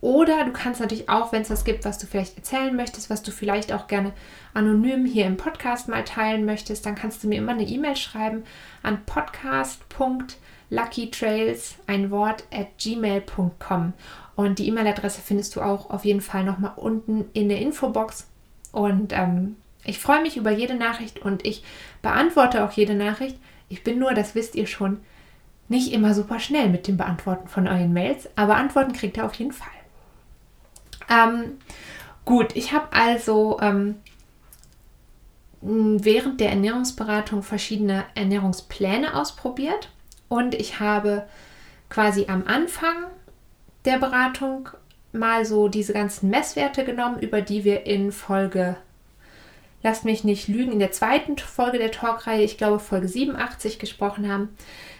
Oder 0.00 0.44
du 0.44 0.52
kannst 0.52 0.80
natürlich 0.80 1.08
auch, 1.08 1.32
wenn 1.32 1.42
es 1.42 1.50
was 1.50 1.64
gibt, 1.64 1.86
was 1.86 1.98
du 1.98 2.06
vielleicht 2.06 2.36
erzählen 2.36 2.76
möchtest, 2.76 3.08
was 3.08 3.22
du 3.22 3.30
vielleicht 3.30 3.72
auch 3.72 3.86
gerne 3.86 4.12
anonym 4.52 5.06
hier 5.06 5.24
im 5.24 5.38
Podcast 5.38 5.88
mal 5.88 6.04
teilen 6.04 6.44
möchtest, 6.44 6.84
dann 6.84 6.94
kannst 6.94 7.24
du 7.24 7.28
mir 7.28 7.38
immer 7.38 7.52
eine 7.52 7.66
E-Mail 7.66 7.96
schreiben 7.96 8.44
an 8.82 9.02
podcast.luckytrails, 10.70 11.76
ein 11.86 12.10
Wort, 12.10 12.44
at 12.52 12.78
gmail.com. 12.78 13.92
Und 14.36 14.58
die 14.58 14.68
E-Mail-Adresse 14.68 15.20
findest 15.20 15.54
du 15.56 15.60
auch 15.60 15.90
auf 15.90 16.04
jeden 16.04 16.20
Fall 16.20 16.44
nochmal 16.44 16.72
unten 16.76 17.26
in 17.32 17.48
der 17.48 17.60
Infobox. 17.60 18.26
Und 18.72 19.12
ähm, 19.12 19.56
ich 19.84 19.98
freue 19.98 20.22
mich 20.22 20.36
über 20.36 20.50
jede 20.50 20.74
Nachricht 20.74 21.20
und 21.20 21.46
ich 21.46 21.62
beantworte 22.02 22.64
auch 22.64 22.72
jede 22.72 22.94
Nachricht. 22.94 23.38
Ich 23.68 23.84
bin 23.84 23.98
nur, 23.98 24.14
das 24.14 24.34
wisst 24.34 24.54
ihr 24.56 24.66
schon, 24.66 25.00
nicht 25.68 25.92
immer 25.92 26.14
super 26.14 26.40
schnell 26.40 26.68
mit 26.68 26.88
dem 26.88 26.96
Beantworten 26.96 27.48
von 27.48 27.66
euren 27.68 27.92
Mails, 27.92 28.28
aber 28.36 28.56
Antworten 28.56 28.92
kriegt 28.92 29.16
ihr 29.16 29.24
auf 29.24 29.34
jeden 29.34 29.52
Fall. 29.52 29.68
Ähm, 31.08 31.58
gut, 32.24 32.54
ich 32.54 32.72
habe 32.72 32.92
also 32.92 33.58
ähm, 33.62 33.96
während 35.62 36.40
der 36.40 36.50
Ernährungsberatung 36.50 37.42
verschiedene 37.42 38.04
Ernährungspläne 38.14 39.14
ausprobiert 39.14 39.88
und 40.28 40.54
ich 40.54 40.80
habe 40.80 41.26
quasi 41.88 42.26
am 42.28 42.46
Anfang 42.46 43.06
der 43.84 43.98
Beratung 43.98 44.68
mal 45.12 45.44
so 45.44 45.68
diese 45.68 45.92
ganzen 45.92 46.30
Messwerte 46.30 46.84
genommen, 46.84 47.20
über 47.20 47.40
die 47.40 47.64
wir 47.64 47.86
in 47.86 48.12
Folge, 48.12 48.76
lasst 49.82 50.04
mich 50.04 50.24
nicht 50.24 50.48
lügen, 50.48 50.72
in 50.72 50.78
der 50.78 50.92
zweiten 50.92 51.38
Folge 51.38 51.78
der 51.78 51.92
Talkreihe, 51.92 52.42
ich 52.42 52.58
glaube 52.58 52.80
Folge 52.80 53.08
87 53.08 53.78
gesprochen 53.78 54.30
haben. 54.30 54.48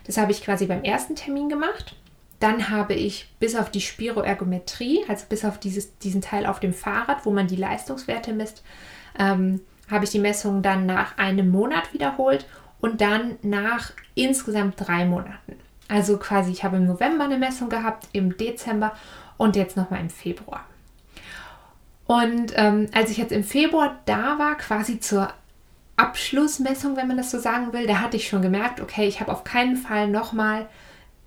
Das 0.06 0.18
habe 0.18 0.30
ich 0.30 0.44
quasi 0.44 0.66
beim 0.66 0.84
ersten 0.84 1.16
Termin 1.16 1.48
gemacht. 1.48 1.96
Dann 2.38 2.68
habe 2.68 2.94
ich 2.94 3.30
bis 3.40 3.56
auf 3.56 3.70
die 3.70 3.80
Spiroergometrie, 3.80 5.04
also 5.08 5.24
bis 5.28 5.44
auf 5.44 5.58
dieses, 5.58 5.98
diesen 5.98 6.20
Teil 6.20 6.46
auf 6.46 6.60
dem 6.60 6.74
Fahrrad, 6.74 7.24
wo 7.24 7.30
man 7.30 7.46
die 7.46 7.56
Leistungswerte 7.56 8.32
misst, 8.32 8.62
ähm, 9.18 9.60
habe 9.90 10.04
ich 10.04 10.10
die 10.10 10.18
Messung 10.18 10.62
dann 10.62 10.86
nach 10.86 11.16
einem 11.18 11.50
Monat 11.50 11.92
wiederholt 11.92 12.46
und 12.84 13.00
dann 13.00 13.38
nach 13.40 13.92
insgesamt 14.14 14.74
drei 14.76 15.06
Monaten. 15.06 15.56
Also 15.88 16.18
quasi, 16.18 16.52
ich 16.52 16.64
habe 16.64 16.76
im 16.76 16.84
November 16.84 17.24
eine 17.24 17.38
Messung 17.38 17.70
gehabt, 17.70 18.08
im 18.12 18.36
Dezember 18.36 18.92
und 19.38 19.56
jetzt 19.56 19.78
nochmal 19.78 20.00
im 20.00 20.10
Februar. 20.10 20.66
Und 22.06 22.52
ähm, 22.56 22.88
als 22.92 23.10
ich 23.10 23.16
jetzt 23.16 23.32
im 23.32 23.42
Februar 23.42 23.98
da 24.04 24.38
war, 24.38 24.58
quasi 24.58 25.00
zur 25.00 25.32
Abschlussmessung, 25.96 26.94
wenn 26.94 27.08
man 27.08 27.16
das 27.16 27.30
so 27.30 27.38
sagen 27.38 27.72
will, 27.72 27.86
da 27.86 28.02
hatte 28.02 28.18
ich 28.18 28.28
schon 28.28 28.42
gemerkt, 28.42 28.82
okay, 28.82 29.08
ich 29.08 29.18
habe 29.20 29.32
auf 29.32 29.44
keinen 29.44 29.78
Fall 29.78 30.08
nochmal 30.08 30.68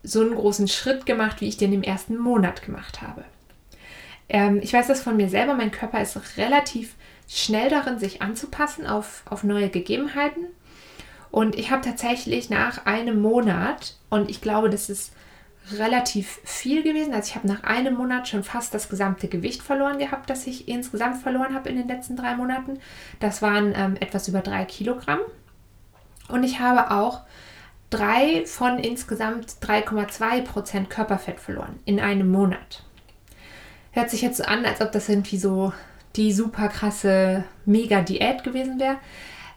so 0.03 0.21
einen 0.21 0.35
großen 0.35 0.67
Schritt 0.67 1.07
gemacht, 1.07 1.41
wie 1.41 1.47
ich 1.47 1.57
den 1.57 1.73
im 1.73 1.81
ersten 1.81 2.17
Monat 2.17 2.61
gemacht 2.61 3.01
habe. 3.01 3.25
Ähm, 4.29 4.59
ich 4.61 4.73
weiß 4.73 4.85
das 4.85 5.01
von 5.01 5.17
mir 5.17 5.27
selber, 5.27 5.55
mein 5.55 5.71
Körper 5.71 6.01
ist 6.01 6.37
relativ 6.37 6.93
schnell 7.27 7.71
darin, 7.71 7.97
sich 7.97 8.21
anzupassen 8.21 8.85
auf, 8.85 9.23
auf 9.25 9.43
neue 9.43 9.69
Gegebenheiten. 9.69 10.45
Und 11.31 11.55
ich 11.55 11.71
habe 11.71 11.81
tatsächlich 11.81 12.49
nach 12.49 12.85
einem 12.85 13.21
Monat, 13.21 13.95
und 14.09 14.29
ich 14.29 14.41
glaube, 14.41 14.69
das 14.69 14.89
ist 14.89 15.13
relativ 15.73 16.39
viel 16.43 16.81
gewesen, 16.83 17.13
also 17.13 17.27
ich 17.27 17.35
habe 17.35 17.47
nach 17.47 17.63
einem 17.63 17.95
Monat 17.95 18.27
schon 18.27 18.43
fast 18.43 18.73
das 18.73 18.87
gesamte 18.89 19.27
Gewicht 19.27 19.61
verloren 19.61 19.99
gehabt, 19.99 20.29
das 20.29 20.47
ich 20.47 20.67
insgesamt 20.67 21.21
verloren 21.21 21.53
habe 21.53 21.69
in 21.69 21.75
den 21.75 21.87
letzten 21.87 22.15
drei 22.15 22.35
Monaten. 22.35 22.79
Das 23.19 23.41
waren 23.41 23.73
ähm, 23.75 23.97
etwas 23.99 24.27
über 24.27 24.39
drei 24.39 24.65
Kilogramm. 24.65 25.19
Und 26.29 26.43
ich 26.43 26.59
habe 26.59 26.91
auch 26.91 27.21
drei 27.89 28.45
von 28.45 28.79
insgesamt 28.79 29.49
3,2 29.61 30.41
Prozent 30.41 30.89
Körperfett 30.89 31.39
verloren 31.39 31.79
in 31.85 31.99
einem 31.99 32.29
Monat. 32.29 32.83
Hört 33.91 34.09
sich 34.09 34.21
jetzt 34.21 34.37
so 34.37 34.43
an, 34.43 34.65
als 34.65 34.81
ob 34.81 34.91
das 34.91 35.09
irgendwie 35.09 35.37
so 35.37 35.73
die 36.15 36.33
super 36.33 36.67
krasse 36.67 37.43
Mega-Diät 37.65 38.43
gewesen 38.43 38.79
wäre. 38.79 38.97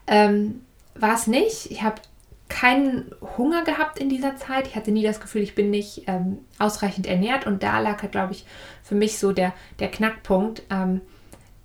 Ähm, 0.06 0.62
War 1.00 1.14
es 1.14 1.26
nicht. 1.26 1.70
Ich 1.70 1.82
habe 1.82 2.00
keinen 2.48 3.10
Hunger 3.38 3.64
gehabt 3.64 3.98
in 3.98 4.10
dieser 4.10 4.36
Zeit. 4.36 4.66
Ich 4.66 4.76
hatte 4.76 4.90
nie 4.90 5.02
das 5.02 5.20
Gefühl, 5.20 5.42
ich 5.42 5.54
bin 5.54 5.70
nicht 5.70 6.04
ähm, 6.08 6.38
ausreichend 6.58 7.06
ernährt. 7.06 7.46
Und 7.46 7.62
da 7.62 7.78
lag, 7.80 8.02
halt, 8.02 8.12
glaube 8.12 8.32
ich, 8.32 8.44
für 8.82 8.94
mich 8.94 9.18
so 9.18 9.32
der, 9.32 9.54
der 9.78 9.90
Knackpunkt. 9.90 10.62
Ähm, 10.68 11.00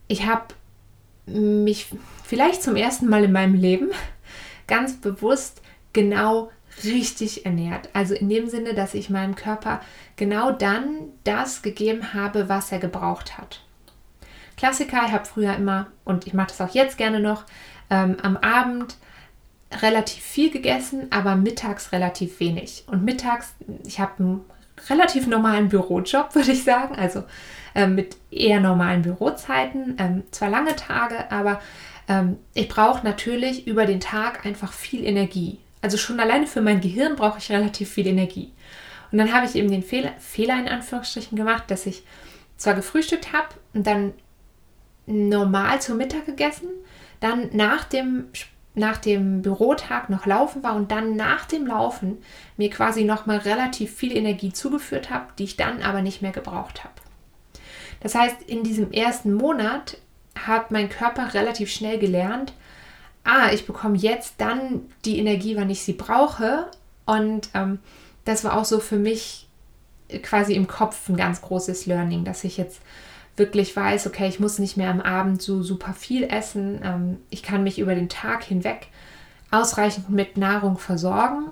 ich 0.08 0.26
habe 0.26 0.46
mich 1.26 1.88
vielleicht 2.24 2.64
zum 2.64 2.76
ersten 2.76 3.08
Mal 3.10 3.24
in 3.24 3.32
meinem 3.32 3.56
Leben 3.56 3.90
ganz 4.68 5.02
bewusst 5.02 5.62
genau 5.92 6.52
richtig 6.84 7.46
ernährt. 7.46 7.90
Also 7.94 8.14
in 8.14 8.30
dem 8.30 8.48
Sinne, 8.48 8.74
dass 8.74 8.94
ich 8.94 9.10
meinem 9.10 9.36
Körper 9.36 9.82
genau 10.16 10.52
dann 10.52 11.10
das 11.24 11.62
gegeben 11.62 12.14
habe, 12.14 12.48
was 12.48 12.72
er 12.72 12.80
gebraucht 12.80 13.38
hat. 13.38 13.62
Klassiker, 14.58 15.02
ich 15.06 15.12
habe 15.12 15.26
früher 15.26 15.56
immer, 15.56 15.88
und 16.06 16.28
ich 16.28 16.34
mache 16.34 16.48
das 16.48 16.62
auch 16.62 16.74
jetzt 16.74 16.98
gerne 16.98 17.20
noch, 17.20 17.44
ähm, 17.90 18.18
am 18.22 18.38
Abend 18.38 18.96
relativ 19.82 20.24
viel 20.24 20.52
gegessen, 20.52 21.08
aber 21.10 21.36
mittags 21.36 21.92
relativ 21.92 22.40
wenig. 22.40 22.84
Und 22.88 23.04
mittags, 23.04 23.54
ich 23.86 24.00
habe 24.00 24.12
einen 24.20 24.42
relativ 24.90 25.28
normalen 25.28 25.70
Bürojob, 25.70 26.30
würde 26.36 26.52
ich 26.52 26.64
sagen, 26.64 26.96
also 26.96 27.24
ähm, 27.74 27.96
mit 27.96 28.18
eher 28.32 28.60
normalen 28.60 29.02
Bürozeiten, 29.02 29.96
ähm, 30.00 30.24
zwar 30.32 30.50
lange 30.50 30.76
Tage, 30.76 31.32
aber 31.32 31.60
ähm, 32.08 32.38
ich 32.54 32.68
brauche 32.68 33.06
natürlich 33.06 33.68
über 33.68 33.86
den 33.86 34.00
Tag 34.00 34.46
einfach 34.46 34.72
viel 34.72 35.04
Energie. 35.04 35.60
Also 35.82 35.98
schon 35.98 36.20
alleine 36.20 36.48
für 36.48 36.62
mein 36.62 36.82
Gehirn 36.82 37.16
brauche 37.16 37.40
ich 37.40 37.52
relativ 37.52 37.92
viel 37.92 38.08
Energie. 38.08 38.52
Und 39.12 39.18
dann 39.20 39.34
habe 39.34 39.46
ich 39.46 39.56
eben 39.56 39.70
den 39.70 39.84
Fehler, 39.84 40.14
Fehler 40.20 40.60
in 40.60 40.68
Anführungsstrichen 40.68 41.38
gemacht, 41.38 41.66
dass 41.68 41.86
ich 41.86 42.04
zwar 42.58 42.74
gefrühstückt 42.74 43.34
habe 43.34 43.50
und 43.74 43.86
dann 43.86 44.14
normal 45.06 45.82
zum 45.82 45.98
Mittag 45.98 46.26
gegessen, 46.26 46.70
dann 47.20 47.50
nach 47.54 47.84
dem, 47.84 48.28
nach 48.76 48.98
dem 48.98 49.42
Bürotag 49.42 50.10
noch 50.10 50.26
laufen 50.26 50.62
war 50.62 50.76
und 50.76 50.92
dann 50.92 51.16
nach 51.16 51.46
dem 51.46 51.66
Laufen 51.66 52.18
mir 52.58 52.70
quasi 52.70 53.06
nochmal 53.06 53.38
relativ 53.38 53.94
viel 53.96 54.16
Energie 54.16 54.52
zugeführt 54.52 55.10
habe, 55.10 55.28
die 55.40 55.46
ich 55.46 55.58
dann 55.58 55.82
aber 55.82 56.02
nicht 56.02 56.22
mehr 56.22 56.32
gebraucht 56.32 56.84
habe. 56.84 56.94
Das 58.02 58.14
heißt, 58.16 58.44
in 58.48 58.64
diesem 58.64 58.92
ersten 58.92 59.34
Monat 59.34 59.98
hat 60.38 60.72
mein 60.72 60.90
Körper 60.90 61.34
relativ 61.34 61.72
schnell 61.72 61.98
gelernt, 61.98 62.54
ah, 63.24 63.52
ich 63.52 63.66
bekomme 63.66 63.98
jetzt 63.98 64.36
dann 64.38 64.82
die 65.04 65.18
Energie, 65.20 65.56
wann 65.56 65.70
ich 65.70 65.84
sie 65.84 65.94
brauche. 65.94 66.70
Und 67.06 67.50
ähm, 67.54 67.80
das 68.24 68.44
war 68.44 68.58
auch 68.58 68.66
so 68.66 68.80
für 68.80 68.98
mich 68.98 69.48
quasi 70.22 70.54
im 70.54 70.68
Kopf 70.68 71.10
ein 71.10 71.18
ganz 71.18 71.42
großes 71.42 71.88
Learning, 71.88 72.24
dass 72.24 72.44
ich 72.44 72.58
jetzt 72.58 72.82
wirklich 73.38 73.76
weiß, 73.76 74.08
okay, 74.08 74.28
ich 74.28 74.40
muss 74.40 74.60
nicht 74.60 74.78
mehr 74.78 74.90
am 74.90 75.02
Abend 75.02 75.42
so 75.42 75.62
super 75.62 75.94
viel 75.94 76.24
essen. 76.24 76.82
Ähm, 76.84 77.18
ich 77.30 77.44
kann 77.44 77.64
mich 77.64 77.80
über 77.80 77.96
den 77.96 78.10
Tag 78.10 78.44
hinweg 78.44 78.88
ausreichend 79.52 80.10
mit 80.10 80.38
Nahrung 80.38 80.78
versorgen, 80.78 81.52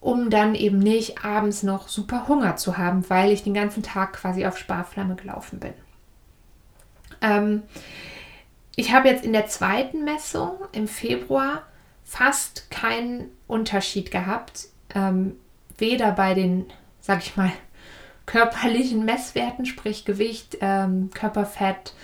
um 0.00 0.30
dann 0.30 0.54
eben 0.54 0.78
nicht 0.78 1.24
abends 1.24 1.62
noch 1.62 1.88
super 1.88 2.28
Hunger 2.28 2.56
zu 2.56 2.78
haben, 2.78 3.08
weil 3.08 3.32
ich 3.32 3.42
den 3.42 3.54
ganzen 3.54 3.82
Tag 3.82 4.14
quasi 4.14 4.46
auf 4.46 4.58
Sparflamme 4.58 5.16
gelaufen 5.16 5.58
bin. 5.58 5.74
Ähm, 7.20 7.62
ich 8.76 8.92
habe 8.92 9.08
jetzt 9.08 9.24
in 9.24 9.32
der 9.32 9.46
zweiten 9.46 10.04
Messung 10.04 10.52
im 10.72 10.88
Februar 10.88 11.62
fast 12.04 12.70
keinen 12.70 13.28
Unterschied 13.46 14.10
gehabt. 14.10 14.68
Ähm, 14.94 15.36
weder 15.76 16.12
bei 16.12 16.34
den, 16.34 16.66
sag 17.00 17.20
ich 17.20 17.36
mal, 17.36 17.52
körperlichen 18.30 19.04
Messwerten, 19.04 19.66
sprich 19.66 20.04
Gewicht, 20.04 20.58
ähm, 20.60 21.10
Körperfett, 21.12 21.94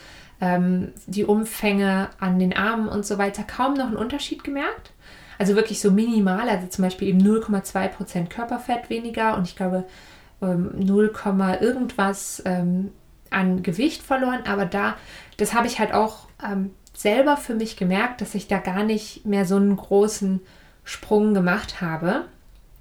ähm, 0.40 0.92
die 1.06 1.24
Umfänge 1.24 2.08
an 2.18 2.40
den 2.40 2.52
Armen 2.52 2.88
und 2.88 3.06
so 3.06 3.16
weiter, 3.16 3.44
kaum 3.44 3.74
noch 3.74 3.86
einen 3.86 3.96
Unterschied 3.96 4.42
gemerkt. 4.42 4.90
Also 5.38 5.54
wirklich 5.54 5.80
so 5.80 5.92
minimal, 5.92 6.48
also 6.48 6.66
zum 6.66 6.82
Beispiel 6.82 7.08
eben 7.08 7.20
0,2% 7.20 8.28
Körperfett 8.28 8.90
weniger 8.90 9.36
und 9.36 9.46
ich 9.46 9.54
glaube 9.54 9.84
0, 10.40 11.12
ähm, 11.24 11.40
irgendwas 11.60 12.42
ähm, 12.44 12.90
an 13.30 13.62
Gewicht 13.62 14.02
verloren, 14.02 14.40
aber 14.48 14.64
da, 14.66 14.96
das 15.36 15.54
habe 15.54 15.68
ich 15.68 15.78
halt 15.78 15.94
auch 15.94 16.26
ähm, 16.44 16.70
selber 16.92 17.36
für 17.36 17.54
mich 17.54 17.76
gemerkt, 17.76 18.20
dass 18.20 18.34
ich 18.34 18.48
da 18.48 18.58
gar 18.58 18.82
nicht 18.82 19.24
mehr 19.26 19.44
so 19.44 19.56
einen 19.56 19.76
großen 19.76 20.40
Sprung 20.82 21.34
gemacht 21.34 21.80
habe. 21.80 22.24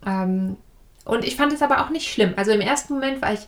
Ähm, 0.04 0.58
und 1.06 1.24
ich 1.24 1.36
fand 1.36 1.54
es 1.54 1.62
aber 1.62 1.86
auch 1.86 1.90
nicht 1.90 2.12
schlimm. 2.12 2.34
Also 2.36 2.52
im 2.52 2.62
ersten 2.62 2.94
Moment 2.94 3.22
war 3.22 3.34
ich, 3.34 3.48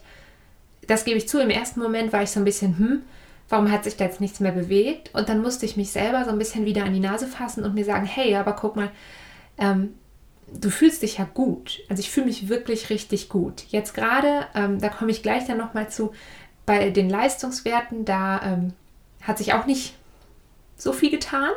das 0.87 1.03
gebe 1.03 1.17
ich 1.17 1.27
zu, 1.27 1.39
im 1.41 1.49
ersten 1.49 1.81
Moment 1.81 2.13
war 2.13 2.23
ich 2.23 2.29
so 2.29 2.39
ein 2.39 2.45
bisschen, 2.45 2.77
hm, 2.77 3.01
warum 3.49 3.71
hat 3.71 3.83
sich 3.83 3.97
da 3.97 4.05
jetzt 4.05 4.21
nichts 4.21 4.39
mehr 4.39 4.51
bewegt? 4.51 5.13
Und 5.13 5.27
dann 5.27 5.41
musste 5.41 5.65
ich 5.65 5.75
mich 5.75 5.91
selber 5.91 6.23
so 6.23 6.31
ein 6.31 6.37
bisschen 6.37 6.65
wieder 6.65 6.85
an 6.85 6.93
die 6.93 6.99
Nase 6.99 7.27
fassen 7.27 7.63
und 7.63 7.73
mir 7.73 7.85
sagen, 7.85 8.05
hey, 8.05 8.35
aber 8.35 8.53
guck 8.53 8.75
mal, 8.75 8.91
ähm, 9.57 9.95
du 10.53 10.69
fühlst 10.69 11.01
dich 11.01 11.17
ja 11.17 11.27
gut. 11.33 11.81
Also 11.89 11.99
ich 11.99 12.11
fühle 12.11 12.27
mich 12.27 12.47
wirklich 12.47 12.89
richtig 12.89 13.29
gut. 13.29 13.63
Jetzt 13.69 13.93
gerade, 13.93 14.45
ähm, 14.55 14.79
da 14.79 14.89
komme 14.89 15.11
ich 15.11 15.23
gleich 15.23 15.45
dann 15.45 15.57
nochmal 15.57 15.89
zu, 15.89 16.13
bei 16.65 16.89
den 16.89 17.09
Leistungswerten, 17.09 18.05
da 18.05 18.41
ähm, 18.43 18.73
hat 19.21 19.37
sich 19.37 19.53
auch 19.53 19.65
nicht 19.65 19.95
so 20.75 20.93
viel 20.93 21.09
getan. 21.09 21.51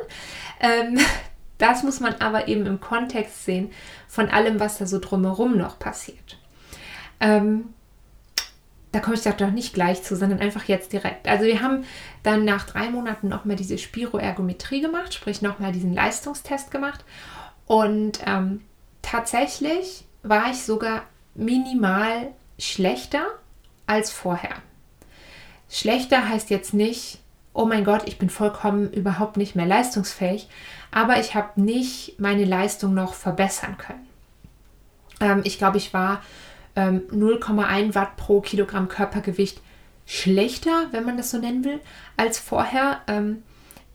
Das 1.61 1.83
muss 1.83 2.01
man 2.01 2.15
aber 2.17 2.49
eben 2.49 2.67
im 2.67 2.81
Kontext 2.81 3.45
sehen 3.45 3.71
von 4.09 4.29
allem, 4.31 4.59
was 4.59 4.79
da 4.79 4.87
so 4.87 4.99
drumherum 4.99 5.57
noch 5.59 5.79
passiert. 5.79 6.39
Ähm, 7.21 7.75
da 8.93 9.01
komme 9.01 9.15
ich 9.15 9.23
doch 9.23 9.51
nicht 9.51 9.75
gleich 9.75 10.03
zu, 10.03 10.17
sondern 10.17 10.41
einfach 10.41 10.65
jetzt 10.65 10.93
direkt. 10.93 11.29
Also 11.29 11.45
wir 11.45 11.61
haben 11.61 11.85
dann 12.23 12.45
nach 12.45 12.65
drei 12.65 12.91
Monaten 12.91 13.29
nochmal 13.29 13.57
diese 13.57 13.77
Spiroergometrie 13.79 14.81
gemacht, 14.81 15.15
sprich 15.15 15.43
nochmal 15.43 15.71
diesen 15.71 15.93
Leistungstest 15.93 16.71
gemacht. 16.71 17.05
Und 17.67 18.21
ähm, 18.27 18.63
tatsächlich 19.03 20.05
war 20.23 20.51
ich 20.51 20.63
sogar 20.63 21.03
minimal 21.35 22.29
schlechter 22.59 23.27
als 23.87 24.11
vorher. 24.11 24.57
Schlechter 25.69 26.29
heißt 26.29 26.49
jetzt 26.51 26.73
nicht, 26.75 27.20
oh 27.53 27.65
mein 27.65 27.85
Gott, 27.85 28.03
ich 28.07 28.19
bin 28.19 28.31
vollkommen 28.31 28.93
überhaupt 28.93 29.37
nicht 29.37 29.57
mehr 29.57 29.67
leistungsfähig, 29.67 30.49
aber 30.91 31.19
ich 31.19 31.35
habe 31.35 31.61
nicht 31.61 32.19
meine 32.19 32.45
Leistung 32.45 32.95
noch 32.95 33.15
verbessern 33.15 33.77
können. 33.79 34.07
Ähm, 35.21 35.41
ich 35.45 35.59
glaube, 35.59 35.79
ich 35.79 35.93
war 35.93 36.23
ähm, 36.77 37.03
0,1 37.11 37.95
Watt 37.95 38.17
pro 38.17 38.41
Kilogramm 38.41 38.89
Körpergewicht 38.89 39.61
schlechter, 40.07 40.87
wenn 40.93 41.05
man 41.05 41.17
das 41.17 41.31
so 41.31 41.39
nennen 41.39 41.65
will, 41.65 41.81
als 42.17 42.39
vorher. 42.39 43.01
Ähm, 43.07 43.43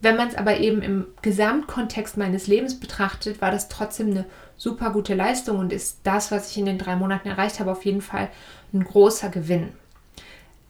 wenn 0.02 0.18
man 0.18 0.28
es 0.28 0.36
aber 0.36 0.58
eben 0.58 0.82
im 0.82 1.08
Gesamtkontext 1.22 2.18
meines 2.18 2.48
Lebens 2.48 2.80
betrachtet, 2.80 3.42
war 3.42 3.52
das 3.52 3.70
trotzdem 3.70 4.12
eine 4.12 4.26
super 4.58 4.92
gute 4.92 5.16
Leistung 5.16 5.58
und 5.58 5.74
ist 5.74 6.00
das, 6.04 6.32
was 6.32 6.52
ich 6.52 6.58
in 6.58 6.66
den 6.66 6.78
drei 6.78 6.96
Monaten 6.96 7.28
erreicht 7.28 7.60
habe, 7.60 7.72
auf 7.72 7.86
jeden 7.86 8.02
Fall 8.02 8.30
ein 8.74 8.84
großer 8.84 9.30
Gewinn. 9.30 9.72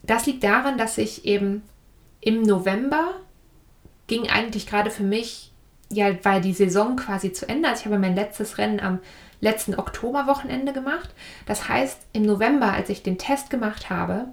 Das 0.03 0.25
liegt 0.25 0.43
daran, 0.43 0.77
dass 0.77 0.97
ich 0.97 1.25
eben 1.25 1.63
im 2.25 2.41
November 2.41 3.13
ging 4.07 4.29
eigentlich 4.29 4.65
gerade 4.65 4.89
für 4.89 5.03
mich, 5.03 5.53
ja, 5.89 6.23
war 6.25 6.41
die 6.41 6.53
Saison 6.53 6.95
quasi 6.95 7.31
zu 7.31 7.47
Ende. 7.47 7.69
Also 7.69 7.81
ich 7.81 7.85
habe 7.85 7.99
mein 7.99 8.15
letztes 8.15 8.57
Rennen 8.57 8.79
am 8.79 8.99
letzten 9.41 9.75
Oktoberwochenende 9.75 10.73
gemacht. 10.73 11.09
Das 11.45 11.69
heißt, 11.69 11.99
im 12.13 12.23
November, 12.23 12.73
als 12.73 12.89
ich 12.89 13.03
den 13.03 13.19
Test 13.19 13.51
gemacht 13.51 13.91
habe, 13.91 14.25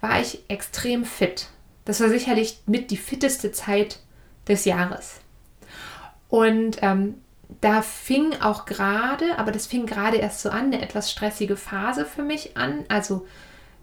war 0.00 0.20
ich 0.20 0.44
extrem 0.48 1.04
fit. 1.04 1.48
Das 1.84 2.00
war 2.00 2.08
sicherlich 2.08 2.60
mit 2.66 2.90
die 2.92 2.96
fitteste 2.96 3.50
Zeit 3.50 3.98
des 4.46 4.64
Jahres. 4.64 5.20
Und 6.28 6.78
ähm, 6.82 7.16
da 7.60 7.82
fing 7.82 8.40
auch 8.40 8.64
gerade, 8.64 9.38
aber 9.38 9.50
das 9.50 9.66
fing 9.66 9.86
gerade 9.86 10.18
erst 10.18 10.40
so 10.40 10.50
an, 10.50 10.66
eine 10.66 10.82
etwas 10.82 11.10
stressige 11.10 11.56
Phase 11.56 12.04
für 12.04 12.22
mich 12.22 12.56
an. 12.56 12.84
Also 12.88 13.26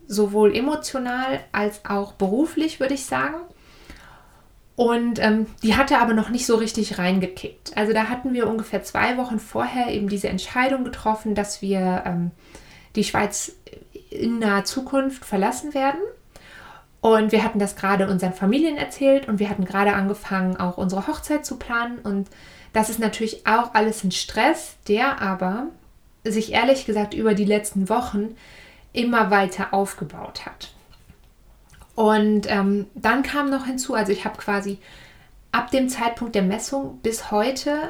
sowohl 0.07 0.55
emotional 0.55 1.39
als 1.51 1.85
auch 1.85 2.13
beruflich, 2.13 2.79
würde 2.79 2.93
ich 2.93 3.05
sagen. 3.05 3.35
Und 4.75 5.19
ähm, 5.19 5.45
die 5.61 5.75
hatte 5.75 5.99
aber 5.99 6.13
noch 6.13 6.29
nicht 6.29 6.45
so 6.45 6.55
richtig 6.55 6.97
reingekickt. 6.97 7.77
Also 7.77 7.93
da 7.93 8.05
hatten 8.09 8.33
wir 8.33 8.47
ungefähr 8.47 8.83
zwei 8.83 9.17
Wochen 9.17 9.39
vorher 9.39 9.89
eben 9.89 10.09
diese 10.09 10.29
Entscheidung 10.29 10.83
getroffen, 10.83 11.35
dass 11.35 11.61
wir 11.61 12.03
ähm, 12.05 12.31
die 12.95 13.03
Schweiz 13.03 13.53
in 14.09 14.39
naher 14.39 14.65
Zukunft 14.65 15.25
verlassen 15.25 15.73
werden. 15.73 15.99
Und 16.99 17.31
wir 17.31 17.43
hatten 17.43 17.59
das 17.59 17.75
gerade 17.75 18.07
unseren 18.07 18.33
Familien 18.33 18.77
erzählt 18.77 19.27
und 19.27 19.39
wir 19.39 19.49
hatten 19.49 19.65
gerade 19.65 19.93
angefangen, 19.93 20.57
auch 20.57 20.77
unsere 20.77 21.07
Hochzeit 21.07 21.45
zu 21.45 21.57
planen. 21.57 21.99
Und 21.99 22.29
das 22.73 22.89
ist 22.89 22.99
natürlich 22.99 23.47
auch 23.47 23.73
alles 23.73 24.03
ein 24.03 24.11
Stress, 24.11 24.75
der 24.87 25.21
aber 25.21 25.67
sich 26.23 26.53
ehrlich 26.53 26.85
gesagt 26.85 27.13
über 27.13 27.33
die 27.33 27.45
letzten 27.45 27.89
Wochen 27.89 28.35
immer 28.93 29.31
weiter 29.31 29.73
aufgebaut 29.73 30.45
hat. 30.45 30.73
Und 31.95 32.49
ähm, 32.49 32.87
dann 32.95 33.23
kam 33.23 33.49
noch 33.49 33.65
hinzu, 33.65 33.93
also 33.93 34.11
ich 34.11 34.25
habe 34.25 34.37
quasi 34.37 34.79
ab 35.51 35.71
dem 35.71 35.89
Zeitpunkt 35.89 36.35
der 36.35 36.43
Messung 36.43 36.99
bis 37.01 37.31
heute 37.31 37.89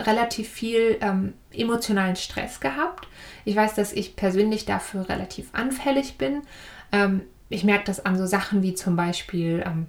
relativ 0.00 0.48
viel 0.48 0.98
ähm, 1.00 1.34
emotionalen 1.52 2.16
Stress 2.16 2.60
gehabt. 2.60 3.08
Ich 3.44 3.56
weiß, 3.56 3.74
dass 3.74 3.92
ich 3.92 4.16
persönlich 4.16 4.64
dafür 4.64 5.08
relativ 5.08 5.48
anfällig 5.52 6.18
bin. 6.18 6.42
Ähm, 6.92 7.22
ich 7.48 7.64
merke 7.64 7.84
das 7.84 8.04
an 8.04 8.16
so 8.16 8.26
Sachen 8.26 8.62
wie 8.62 8.74
zum 8.74 8.96
Beispiel 8.96 9.62
ähm, 9.66 9.86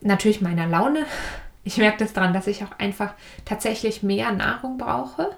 natürlich 0.00 0.40
meiner 0.40 0.66
Laune. 0.66 1.04
Ich 1.64 1.76
merke 1.76 1.98
das 1.98 2.12
daran, 2.12 2.32
dass 2.32 2.46
ich 2.46 2.64
auch 2.64 2.78
einfach 2.78 3.14
tatsächlich 3.44 4.02
mehr 4.02 4.32
Nahrung 4.32 4.78
brauche. 4.78 5.30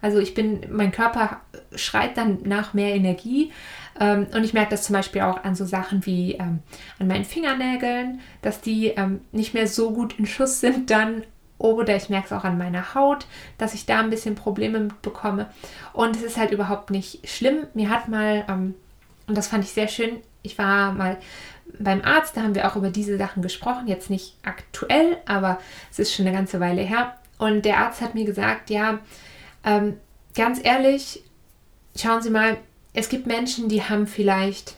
Also 0.00 0.18
ich 0.18 0.34
bin, 0.34 0.60
mein 0.70 0.92
Körper 0.92 1.40
schreit 1.74 2.16
dann 2.16 2.38
nach 2.44 2.74
mehr 2.74 2.94
Energie. 2.94 3.52
Ähm, 4.00 4.26
und 4.34 4.44
ich 4.44 4.54
merke 4.54 4.70
das 4.70 4.84
zum 4.84 4.94
Beispiel 4.94 5.22
auch 5.22 5.42
an 5.44 5.54
so 5.54 5.64
Sachen 5.64 6.06
wie 6.06 6.34
ähm, 6.34 6.60
an 6.98 7.06
meinen 7.08 7.24
Fingernägeln, 7.24 8.20
dass 8.42 8.60
die 8.60 8.88
ähm, 8.88 9.20
nicht 9.32 9.54
mehr 9.54 9.66
so 9.66 9.92
gut 9.92 10.18
in 10.18 10.26
Schuss 10.26 10.60
sind 10.60 10.90
dann. 10.90 11.24
Oder 11.58 11.96
ich 11.96 12.08
merke 12.08 12.26
es 12.26 12.32
auch 12.32 12.44
an 12.44 12.56
meiner 12.56 12.94
Haut, 12.94 13.26
dass 13.58 13.74
ich 13.74 13.84
da 13.84 13.98
ein 13.98 14.10
bisschen 14.10 14.36
Probleme 14.36 14.78
mit 14.78 15.02
bekomme. 15.02 15.46
Und 15.92 16.14
es 16.14 16.22
ist 16.22 16.36
halt 16.36 16.52
überhaupt 16.52 16.90
nicht 16.90 17.28
schlimm. 17.28 17.66
Mir 17.74 17.90
hat 17.90 18.08
mal, 18.08 18.44
ähm, 18.48 18.74
und 19.26 19.36
das 19.36 19.48
fand 19.48 19.64
ich 19.64 19.72
sehr 19.72 19.88
schön, 19.88 20.18
ich 20.42 20.56
war 20.56 20.92
mal 20.92 21.18
beim 21.78 22.02
Arzt, 22.02 22.36
da 22.36 22.42
haben 22.42 22.54
wir 22.54 22.66
auch 22.66 22.76
über 22.76 22.90
diese 22.90 23.18
Sachen 23.18 23.42
gesprochen, 23.42 23.88
jetzt 23.88 24.08
nicht 24.08 24.36
aktuell, 24.42 25.18
aber 25.26 25.58
es 25.90 25.98
ist 25.98 26.14
schon 26.14 26.26
eine 26.26 26.34
ganze 26.34 26.60
Weile 26.60 26.82
her. 26.82 27.14
Und 27.38 27.64
der 27.64 27.78
Arzt 27.78 28.00
hat 28.00 28.14
mir 28.14 28.24
gesagt, 28.24 28.70
ja, 28.70 29.00
ähm, 29.64 29.98
ganz 30.34 30.60
ehrlich, 30.62 31.22
schauen 31.96 32.22
Sie 32.22 32.30
mal, 32.30 32.56
es 32.94 33.08
gibt 33.08 33.26
Menschen, 33.26 33.68
die 33.68 33.82
haben 33.82 34.06
vielleicht 34.06 34.76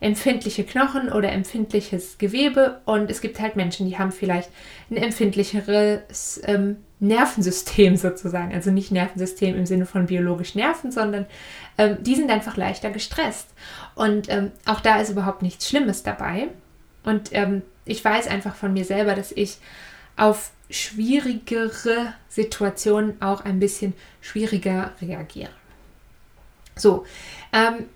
empfindliche 0.00 0.64
Knochen 0.64 1.12
oder 1.12 1.30
empfindliches 1.30 2.16
Gewebe 2.18 2.80
und 2.86 3.10
es 3.10 3.20
gibt 3.20 3.38
halt 3.38 3.56
Menschen, 3.56 3.86
die 3.86 3.98
haben 3.98 4.12
vielleicht 4.12 4.50
ein 4.90 4.96
empfindlicheres 4.96 6.40
ähm, 6.44 6.78
Nervensystem 7.00 7.96
sozusagen. 7.96 8.54
Also 8.54 8.70
nicht 8.70 8.92
Nervensystem 8.92 9.56
im 9.56 9.66
Sinne 9.66 9.86
von 9.86 10.06
biologisch 10.06 10.54
Nerven, 10.54 10.90
sondern 10.90 11.26
ähm, 11.76 11.98
die 12.00 12.14
sind 12.14 12.30
einfach 12.30 12.56
leichter 12.56 12.90
gestresst. 12.90 13.48
Und 13.94 14.28
ähm, 14.30 14.52
auch 14.64 14.80
da 14.80 15.00
ist 15.00 15.10
überhaupt 15.10 15.42
nichts 15.42 15.68
Schlimmes 15.68 16.02
dabei. 16.02 16.48
Und 17.04 17.30
ähm, 17.32 17.62
ich 17.84 18.04
weiß 18.04 18.28
einfach 18.28 18.54
von 18.54 18.72
mir 18.72 18.84
selber, 18.84 19.14
dass 19.14 19.32
ich 19.32 19.58
auf 20.16 20.52
schwierigere 20.70 22.14
Situationen 22.28 23.20
auch 23.20 23.44
ein 23.44 23.58
bisschen 23.58 23.94
schwieriger 24.20 24.92
reagiere. 25.02 25.50
So, 26.76 27.04
ähm, 27.52 27.86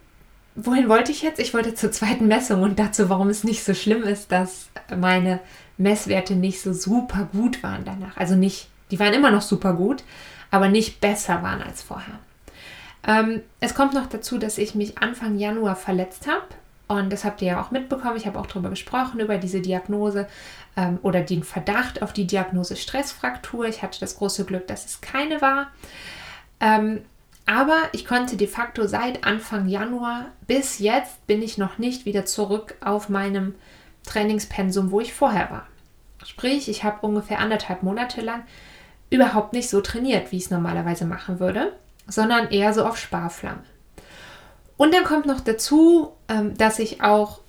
wohin 0.54 0.88
wollte 0.88 1.12
ich 1.12 1.22
jetzt? 1.22 1.40
Ich 1.40 1.54
wollte 1.54 1.74
zur 1.74 1.92
zweiten 1.92 2.26
Messung 2.26 2.62
und 2.62 2.78
dazu, 2.78 3.08
warum 3.08 3.28
es 3.28 3.44
nicht 3.44 3.64
so 3.64 3.74
schlimm 3.74 4.02
ist, 4.02 4.30
dass 4.32 4.68
meine 4.94 5.40
Messwerte 5.76 6.34
nicht 6.34 6.60
so 6.60 6.72
super 6.72 7.28
gut 7.32 7.62
waren 7.62 7.84
danach. 7.84 8.16
Also 8.16 8.34
nicht, 8.34 8.68
die 8.90 8.98
waren 8.98 9.14
immer 9.14 9.30
noch 9.30 9.42
super 9.42 9.74
gut, 9.74 10.04
aber 10.50 10.68
nicht 10.68 11.00
besser 11.00 11.42
waren 11.42 11.62
als 11.62 11.82
vorher. 11.82 12.18
Ähm, 13.06 13.42
es 13.60 13.74
kommt 13.74 13.94
noch 13.94 14.06
dazu, 14.06 14.38
dass 14.38 14.58
ich 14.58 14.74
mich 14.74 14.98
Anfang 14.98 15.38
Januar 15.38 15.76
verletzt 15.76 16.26
habe. 16.26 16.46
Und 16.86 17.12
das 17.12 17.24
habt 17.24 17.40
ihr 17.40 17.48
ja 17.48 17.62
auch 17.62 17.70
mitbekommen. 17.70 18.16
Ich 18.16 18.26
habe 18.26 18.38
auch 18.38 18.46
darüber 18.46 18.70
gesprochen, 18.70 19.20
über 19.20 19.38
diese 19.38 19.60
Diagnose 19.60 20.28
ähm, 20.76 20.98
oder 21.02 21.22
den 21.22 21.42
Verdacht 21.42 22.02
auf 22.02 22.12
die 22.12 22.26
Diagnose 22.26 22.76
Stressfraktur. 22.76 23.66
Ich 23.66 23.82
hatte 23.82 24.00
das 24.00 24.16
große 24.16 24.44
Glück, 24.44 24.66
dass 24.66 24.84
es 24.84 25.00
keine 25.00 25.40
war. 25.40 25.68
Ähm, 26.60 27.00
aber 27.46 27.76
ich 27.92 28.06
konnte 28.06 28.36
de 28.36 28.46
facto 28.46 28.86
seit 28.86 29.24
Anfang 29.24 29.68
Januar 29.68 30.26
bis 30.46 30.78
jetzt 30.78 31.26
bin 31.26 31.42
ich 31.42 31.58
noch 31.58 31.78
nicht 31.78 32.06
wieder 32.06 32.24
zurück 32.24 32.74
auf 32.80 33.08
meinem 33.08 33.54
Trainingspensum, 34.04 34.90
wo 34.90 35.00
ich 35.00 35.12
vorher 35.12 35.50
war. 35.50 35.66
Sprich, 36.24 36.68
ich 36.68 36.84
habe 36.84 37.06
ungefähr 37.06 37.40
anderthalb 37.40 37.82
Monate 37.82 38.20
lang 38.20 38.44
überhaupt 39.10 39.52
nicht 39.52 39.68
so 39.68 39.80
trainiert, 39.80 40.32
wie 40.32 40.36
ich 40.36 40.44
es 40.44 40.50
normalerweise 40.50 41.04
machen 41.04 41.38
würde, 41.38 41.74
sondern 42.06 42.50
eher 42.50 42.72
so 42.72 42.84
auf 42.86 42.96
Sparflamme. 42.96 43.62
Und 44.76 44.92
dann 44.92 45.04
kommt 45.04 45.26
noch 45.26 45.40
dazu, 45.40 46.12
ähm, 46.28 46.56
dass 46.56 46.78
ich 46.78 47.02
auch 47.02 47.40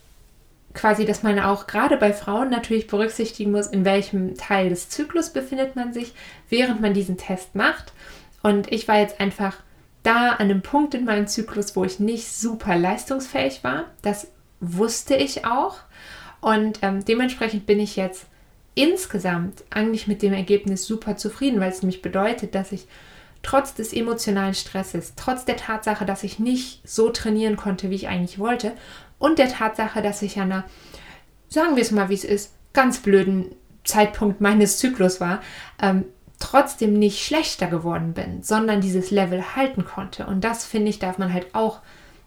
quasi, 0.73 1.05
dass 1.05 1.23
man 1.23 1.39
auch 1.39 1.67
gerade 1.67 1.97
bei 1.97 2.13
Frauen 2.13 2.49
natürlich 2.49 2.87
berücksichtigen 2.87 3.51
muss, 3.51 3.67
in 3.67 3.85
welchem 3.85 4.35
Teil 4.35 4.69
des 4.69 4.89
Zyklus 4.89 5.31
befindet 5.31 5.75
man 5.75 5.93
sich, 5.93 6.13
während 6.49 6.81
man 6.81 6.93
diesen 6.93 7.17
Test 7.17 7.55
macht. 7.55 7.93
Und 8.43 8.71
ich 8.71 8.87
war 8.87 8.99
jetzt 8.99 9.19
einfach 9.19 9.57
da 10.03 10.31
an 10.31 10.51
einem 10.51 10.61
Punkt 10.61 10.93
in 10.93 11.05
meinem 11.05 11.27
Zyklus, 11.27 11.75
wo 11.75 11.83
ich 11.83 11.99
nicht 11.99 12.27
super 12.27 12.75
leistungsfähig 12.77 13.63
war. 13.63 13.85
Das 14.03 14.27
wusste 14.59 15.15
ich 15.15 15.45
auch. 15.45 15.77
Und 16.41 16.79
ähm, 16.83 17.03
dementsprechend 17.03 17.65
bin 17.65 17.79
ich 17.79 17.95
jetzt 17.95 18.27
insgesamt 18.75 19.63
eigentlich 19.71 20.05
mit 20.05 20.21
dem 20.21 20.33
Ergebnis 20.33 20.85
super 20.85 21.17
zufrieden, 21.17 21.59
weil 21.59 21.71
es 21.71 21.81
nämlich 21.81 22.01
bedeutet, 22.01 22.53
dass 22.53 22.71
ich 22.71 22.87
trotz 23.45 23.75
des 23.75 23.93
emotionalen 23.93 24.55
Stresses, 24.55 25.13
trotz 25.15 25.45
der 25.45 25.55
Tatsache, 25.55 26.03
dass 26.03 26.23
ich 26.23 26.39
nicht 26.39 26.81
so 26.83 27.09
trainieren 27.09 27.57
konnte, 27.57 27.91
wie 27.91 27.95
ich 27.95 28.07
eigentlich 28.07 28.39
wollte, 28.39 28.73
und 29.19 29.37
der 29.37 29.49
Tatsache, 29.49 30.01
dass 30.01 30.23
ich 30.23 30.39
an 30.39 30.51
einer, 30.51 30.63
sagen 31.47 31.75
wir 31.75 31.83
es 31.83 31.91
mal, 31.91 32.09
wie 32.09 32.15
es 32.15 32.23
ist, 32.23 32.53
ganz 32.73 32.99
blöden 32.99 33.51
Zeitpunkt 33.83 34.41
meines 34.41 34.79
Zyklus 34.79 35.21
war, 35.21 35.41
ähm, 35.79 36.05
trotzdem 36.39 36.93
nicht 36.93 37.23
schlechter 37.23 37.67
geworden 37.67 38.13
bin, 38.13 38.41
sondern 38.41 38.81
dieses 38.81 39.11
Level 39.11 39.55
halten 39.55 39.85
konnte. 39.85 40.25
Und 40.25 40.43
das, 40.43 40.65
finde 40.65 40.89
ich, 40.89 40.99
darf 40.99 41.17
man 41.19 41.31
halt 41.31 41.53
auch 41.53 41.81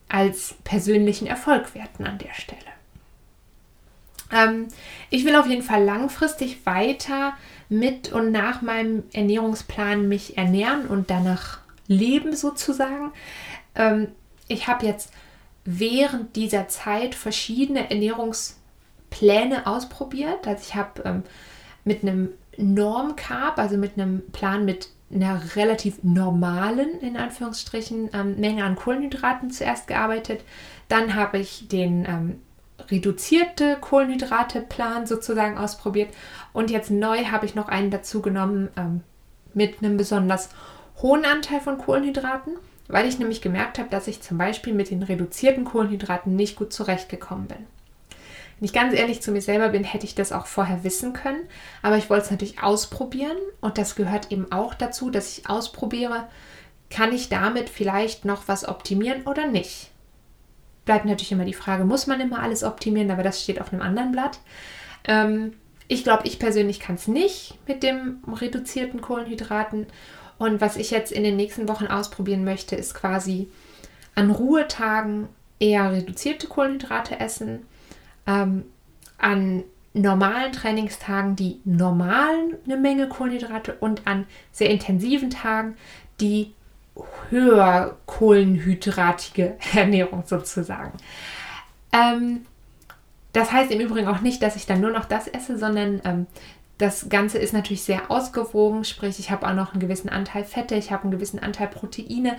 als 0.08 0.54
persönlichen 0.62 1.26
Erfolg 1.26 1.74
werten 1.74 2.06
an 2.06 2.18
der 2.18 2.32
Stelle. 2.32 2.77
Ähm, 4.32 4.68
ich 5.10 5.24
will 5.24 5.36
auf 5.36 5.46
jeden 5.46 5.62
Fall 5.62 5.84
langfristig 5.84 6.64
weiter 6.66 7.34
mit 7.68 8.12
und 8.12 8.32
nach 8.32 8.62
meinem 8.62 9.04
Ernährungsplan 9.12 10.08
mich 10.08 10.38
ernähren 10.38 10.86
und 10.86 11.10
danach 11.10 11.58
leben 11.86 12.34
sozusagen. 12.34 13.12
Ähm, 13.74 14.08
ich 14.48 14.68
habe 14.68 14.86
jetzt 14.86 15.12
während 15.64 16.36
dieser 16.36 16.68
Zeit 16.68 17.14
verschiedene 17.14 17.90
Ernährungspläne 17.90 19.66
ausprobiert. 19.66 20.46
Also 20.46 20.62
ich 20.66 20.74
habe 20.74 21.02
ähm, 21.04 21.22
mit 21.84 22.02
einem 22.02 22.30
Norm 22.56 23.16
Carb, 23.16 23.58
also 23.58 23.76
mit 23.76 23.98
einem 23.98 24.22
Plan 24.32 24.64
mit 24.64 24.88
einer 25.14 25.56
relativ 25.56 26.02
normalen, 26.02 27.00
in 27.00 27.16
Anführungsstrichen, 27.16 28.10
ähm, 28.12 28.38
Menge 28.38 28.64
an 28.64 28.76
Kohlenhydraten 28.76 29.50
zuerst 29.50 29.86
gearbeitet. 29.86 30.42
Dann 30.88 31.14
habe 31.14 31.38
ich 31.38 31.68
den 31.68 32.04
ähm, 32.04 32.42
reduzierte 32.90 33.76
Kohlenhydrate-Plan 33.80 35.06
sozusagen 35.06 35.58
ausprobiert. 35.58 36.10
Und 36.52 36.70
jetzt 36.70 36.90
neu 36.90 37.24
habe 37.26 37.46
ich 37.46 37.54
noch 37.54 37.68
einen 37.68 37.90
dazu 37.90 38.22
genommen 38.22 38.68
ähm, 38.76 39.02
mit 39.54 39.82
einem 39.82 39.96
besonders 39.96 40.50
hohen 41.02 41.24
Anteil 41.24 41.60
von 41.60 41.78
Kohlenhydraten, 41.78 42.56
weil 42.88 43.06
ich 43.06 43.18
nämlich 43.18 43.42
gemerkt 43.42 43.78
habe, 43.78 43.90
dass 43.90 44.06
ich 44.06 44.22
zum 44.22 44.38
Beispiel 44.38 44.74
mit 44.74 44.90
den 44.90 45.02
reduzierten 45.02 45.64
Kohlenhydraten 45.64 46.34
nicht 46.34 46.56
gut 46.56 46.72
zurechtgekommen 46.72 47.46
bin. 47.46 47.66
Wenn 48.58 48.64
ich 48.64 48.72
ganz 48.72 48.94
ehrlich 48.94 49.22
zu 49.22 49.30
mir 49.30 49.42
selber 49.42 49.68
bin, 49.68 49.84
hätte 49.84 50.04
ich 50.04 50.16
das 50.16 50.32
auch 50.32 50.46
vorher 50.46 50.82
wissen 50.82 51.12
können, 51.12 51.46
aber 51.82 51.96
ich 51.96 52.10
wollte 52.10 52.24
es 52.24 52.30
natürlich 52.30 52.60
ausprobieren 52.60 53.36
und 53.60 53.78
das 53.78 53.94
gehört 53.94 54.32
eben 54.32 54.50
auch 54.50 54.74
dazu, 54.74 55.10
dass 55.10 55.38
ich 55.38 55.48
ausprobiere, 55.48 56.26
kann 56.90 57.12
ich 57.12 57.28
damit 57.28 57.68
vielleicht 57.68 58.24
noch 58.24 58.48
was 58.48 58.66
optimieren 58.66 59.22
oder 59.26 59.46
nicht. 59.46 59.90
Bleibt 60.88 61.04
natürlich 61.04 61.32
immer 61.32 61.44
die 61.44 61.52
Frage, 61.52 61.84
muss 61.84 62.06
man 62.06 62.18
immer 62.18 62.40
alles 62.40 62.64
optimieren, 62.64 63.10
aber 63.10 63.22
das 63.22 63.42
steht 63.42 63.60
auf 63.60 63.74
einem 63.74 63.82
anderen 63.82 64.10
Blatt. 64.10 64.40
Ähm, 65.04 65.52
ich 65.86 66.02
glaube, 66.02 66.26
ich 66.26 66.38
persönlich 66.38 66.80
kann 66.80 66.94
es 66.94 67.06
nicht 67.06 67.58
mit 67.68 67.82
dem 67.82 68.20
reduzierten 68.26 69.02
Kohlenhydraten. 69.02 69.86
Und 70.38 70.62
was 70.62 70.78
ich 70.78 70.90
jetzt 70.90 71.12
in 71.12 71.24
den 71.24 71.36
nächsten 71.36 71.68
Wochen 71.68 71.88
ausprobieren 71.88 72.42
möchte, 72.42 72.74
ist 72.74 72.94
quasi 72.94 73.48
an 74.14 74.30
Ruhetagen 74.30 75.28
eher 75.60 75.92
reduzierte 75.92 76.46
Kohlenhydrate 76.46 77.20
essen 77.20 77.66
ähm, 78.26 78.64
an 79.18 79.64
normalen 79.92 80.52
Trainingstagen 80.52 81.36
die 81.36 81.60
normalen 81.66 82.56
eine 82.64 82.78
Menge 82.78 83.10
Kohlenhydrate 83.10 83.74
und 83.74 84.06
an 84.06 84.24
sehr 84.52 84.70
intensiven 84.70 85.28
Tagen 85.28 85.76
die 86.18 86.54
höher 87.30 87.96
kohlenhydratige 88.06 89.56
Ernährung 89.74 90.24
sozusagen. 90.26 90.98
Ähm, 91.92 92.46
das 93.32 93.52
heißt 93.52 93.70
im 93.70 93.80
Übrigen 93.80 94.08
auch 94.08 94.20
nicht, 94.20 94.42
dass 94.42 94.56
ich 94.56 94.66
dann 94.66 94.80
nur 94.80 94.90
noch 94.90 95.04
das 95.04 95.28
esse, 95.28 95.58
sondern 95.58 96.00
ähm, 96.04 96.26
das 96.78 97.08
Ganze 97.08 97.38
ist 97.38 97.52
natürlich 97.52 97.82
sehr 97.82 98.10
ausgewogen, 98.10 98.84
sprich 98.84 99.18
ich 99.18 99.30
habe 99.30 99.46
auch 99.46 99.54
noch 99.54 99.72
einen 99.72 99.80
gewissen 99.80 100.08
Anteil 100.08 100.44
Fette, 100.44 100.76
ich 100.76 100.92
habe 100.92 101.04
einen 101.04 101.12
gewissen 101.12 101.40
Anteil 101.40 101.68
Proteine, 101.68 102.36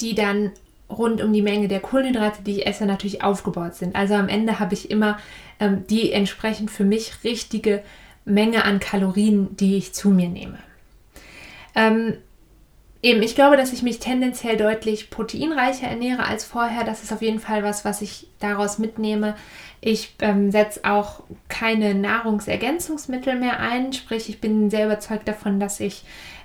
die 0.00 0.14
dann 0.14 0.50
rund 0.90 1.22
um 1.22 1.32
die 1.32 1.42
Menge 1.42 1.68
der 1.68 1.80
Kohlenhydrate, 1.80 2.42
die 2.42 2.58
ich 2.58 2.66
esse, 2.66 2.86
natürlich 2.86 3.22
aufgebaut 3.22 3.74
sind. 3.74 3.96
Also 3.96 4.14
am 4.14 4.28
Ende 4.28 4.58
habe 4.58 4.74
ich 4.74 4.90
immer 4.90 5.18
ähm, 5.60 5.86
die 5.88 6.12
entsprechend 6.12 6.70
für 6.70 6.84
mich 6.84 7.24
richtige 7.24 7.82
Menge 8.24 8.64
an 8.64 8.78
Kalorien, 8.80 9.56
die 9.56 9.76
ich 9.76 9.94
zu 9.94 10.10
mir 10.10 10.28
nehme. 10.28 10.58
Ähm, 11.74 12.14
eben, 13.02 13.22
ich 13.22 13.34
glaube, 13.34 13.56
dass 13.56 13.72
ich 13.72 13.82
mich 13.82 13.98
tendenziell 13.98 14.56
deutlich 14.56 15.10
proteinreicher 15.10 15.88
ernähre 15.88 16.24
als 16.24 16.44
vorher. 16.44 16.84
Das 16.84 17.02
ist 17.02 17.12
auf 17.12 17.20
jeden 17.20 17.40
Fall 17.40 17.64
was, 17.64 17.84
was 17.84 18.00
ich 18.00 18.28
daraus 18.38 18.78
mitnehme. 18.78 19.34
Ich 19.80 20.14
ähm, 20.20 20.52
setze 20.52 20.84
auch 20.84 21.24
keine 21.48 21.94
Nahrungsergänzungsmittel 21.94 23.34
mehr 23.34 23.58
ein, 23.58 23.92
sprich, 23.92 24.28
ich 24.28 24.40
bin 24.40 24.70
sehr 24.70 24.86
überzeugt 24.86 25.26
davon, 25.26 25.58
dass 25.58 25.80
ich 25.80 26.04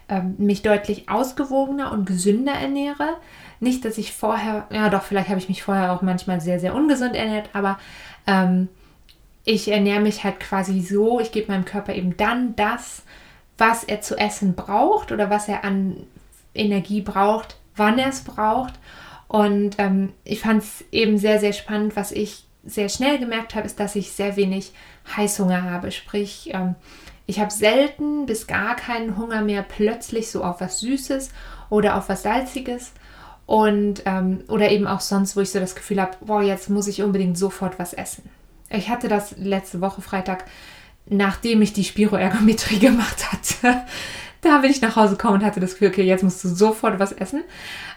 ähm, 0.10 0.34
mich 0.40 0.64
deutlich 0.64 1.08
ausgewogener 1.08 1.92
und 1.92 2.06
gesünder 2.06 2.54
ernähre. 2.54 3.18
Nicht, 3.60 3.86
dass 3.86 4.00
ich 4.00 4.14
vorher, 4.14 4.68
ja 4.72 4.90
doch, 4.90 5.04
vielleicht 5.04 5.30
habe 5.30 5.40
ich 5.40 5.50
mich 5.50 5.62
vorher 5.62 5.94
auch 5.94 6.02
manchmal 6.02 6.42
sehr, 6.42 6.60
sehr 6.60 6.74
ungesund 6.74 7.16
ernährt, 7.16 7.50
aber 7.54 7.78
ähm, 8.26 8.68
ich 9.46 9.68
ernähre 9.70 10.02
mich 10.02 10.24
halt 10.24 10.40
quasi 10.40 10.82
so, 10.82 11.20
ich 11.20 11.32
gebe 11.32 11.52
meinem 11.52 11.66
Körper 11.66 11.94
eben 11.94 12.18
dann 12.18 12.56
das, 12.56 13.04
was 13.58 13.84
er 13.84 14.02
zu 14.02 14.18
essen 14.18 14.56
braucht 14.56 15.12
oder 15.12 15.30
was 15.30 15.48
er 15.48 15.64
an 15.64 16.08
Energie 16.58 17.02
braucht, 17.02 17.58
wann 17.76 18.00
er 18.00 18.10
es 18.10 18.22
braucht. 18.22 18.74
Und 19.28 19.76
ähm, 19.78 20.14
ich 20.24 20.40
fand 20.40 20.64
es 20.64 20.86
eben 20.92 21.18
sehr, 21.18 21.40
sehr 21.40 21.54
spannend, 21.54 21.96
was 21.96 22.12
ich 22.12 22.46
sehr 22.66 22.90
schnell 22.90 23.18
gemerkt 23.18 23.56
habe, 23.56 23.66
ist, 23.66 23.80
dass 23.80 23.96
ich 23.96 24.12
sehr 24.12 24.36
wenig 24.36 24.74
Heißhunger 25.16 25.64
habe. 25.64 25.92
Sprich, 25.92 26.50
ähm, 26.54 26.76
ich 27.26 27.40
habe 27.40 27.52
selten 27.52 28.26
bis 28.26 28.48
gar 28.48 28.76
keinen 28.76 29.18
Hunger 29.18 29.42
mehr 29.42 29.64
plötzlich 29.64 30.32
so 30.32 30.44
auf 30.44 30.62
was 30.62 30.80
Süßes 30.80 31.32
oder 31.70 31.98
auf 31.98 32.08
was 32.10 32.24
Salziges, 32.24 32.94
und 33.48 34.04
ähm, 34.06 34.44
oder 34.50 34.70
eben 34.70 34.86
auch 34.86 35.00
sonst, 35.00 35.36
wo 35.36 35.40
ich 35.40 35.50
so 35.50 35.60
das 35.60 35.74
Gefühl 35.74 36.02
habe, 36.02 36.18
boah, 36.20 36.44
jetzt 36.44 36.70
muss 36.70 36.88
ich 36.88 37.02
unbedingt 37.02 37.38
sofort 37.38 37.80
was 37.80 37.94
essen. 37.94 38.30
Ich 38.70 38.90
hatte 38.90 39.08
das 39.08 39.38
letzte 39.38 39.80
Woche 39.80 40.02
Freitag, 40.02 40.44
nachdem 41.06 41.62
ich 41.62 41.72
die 41.72 41.86
Spiroergometrie 41.86 42.80
gemacht 42.80 43.32
hatte. 43.32 43.84
Da 44.42 44.60
bin 44.60 44.72
ich 44.72 44.82
nach 44.82 44.96
Hause 44.96 45.16
gekommen 45.16 45.36
und 45.36 45.46
hatte 45.46 45.60
das 45.60 45.74
Gefühl, 45.74 45.90
okay, 45.90 46.04
jetzt 46.04 46.24
musst 46.24 46.44
du 46.44 46.50
sofort 46.50 47.00
was 47.00 47.12
essen. 47.12 47.44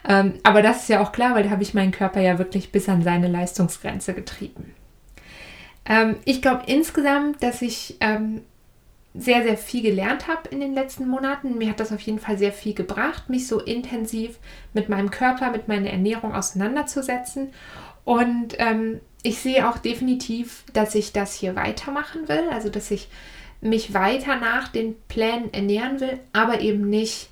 Ähm, 0.08 0.34
aber 0.42 0.62
das 0.62 0.82
ist 0.82 0.88
ja 0.88 1.00
auch 1.00 1.12
klar, 1.12 1.34
weil 1.34 1.44
da 1.44 1.50
habe 1.50 1.62
ich 1.62 1.74
meinen 1.74 1.92
Körper 1.92 2.20
ja 2.20 2.38
wirklich 2.38 2.72
bis 2.72 2.88
an 2.88 3.02
seine 3.02 3.28
Leistungsgrenze 3.28 4.14
getrieben. 4.14 4.74
Ähm, 5.86 6.16
ich 6.24 6.42
glaube 6.42 6.62
insgesamt, 6.66 7.42
dass 7.42 7.62
ich 7.62 7.96
ähm, 8.00 8.42
sehr, 9.14 9.42
sehr 9.42 9.56
viel 9.56 9.82
gelernt 9.82 10.28
habe 10.28 10.48
in 10.50 10.60
den 10.60 10.72
letzten 10.72 11.08
Monaten. 11.08 11.58
Mir 11.58 11.70
hat 11.70 11.80
das 11.80 11.92
auf 11.92 12.00
jeden 12.00 12.20
Fall 12.20 12.38
sehr 12.38 12.52
viel 12.52 12.74
gebracht, 12.74 13.28
mich 13.28 13.46
so 13.46 13.60
intensiv 13.60 14.38
mit 14.72 14.88
meinem 14.88 15.10
Körper, 15.10 15.50
mit 15.50 15.68
meiner 15.68 15.90
Ernährung 15.90 16.34
auseinanderzusetzen. 16.34 17.52
Und 18.04 18.54
ähm, 18.58 19.00
ich 19.22 19.38
sehe 19.38 19.68
auch 19.68 19.78
definitiv, 19.78 20.64
dass 20.72 20.94
ich 20.94 21.12
das 21.12 21.34
hier 21.34 21.56
weitermachen 21.56 22.28
will, 22.28 22.48
also 22.50 22.70
dass 22.70 22.90
ich 22.90 23.08
mich 23.60 23.92
weiter 23.94 24.36
nach 24.36 24.68
den 24.68 24.94
Plänen 25.08 25.52
ernähren 25.52 26.00
will, 26.00 26.18
aber 26.32 26.60
eben 26.60 26.88
nicht 26.88 27.30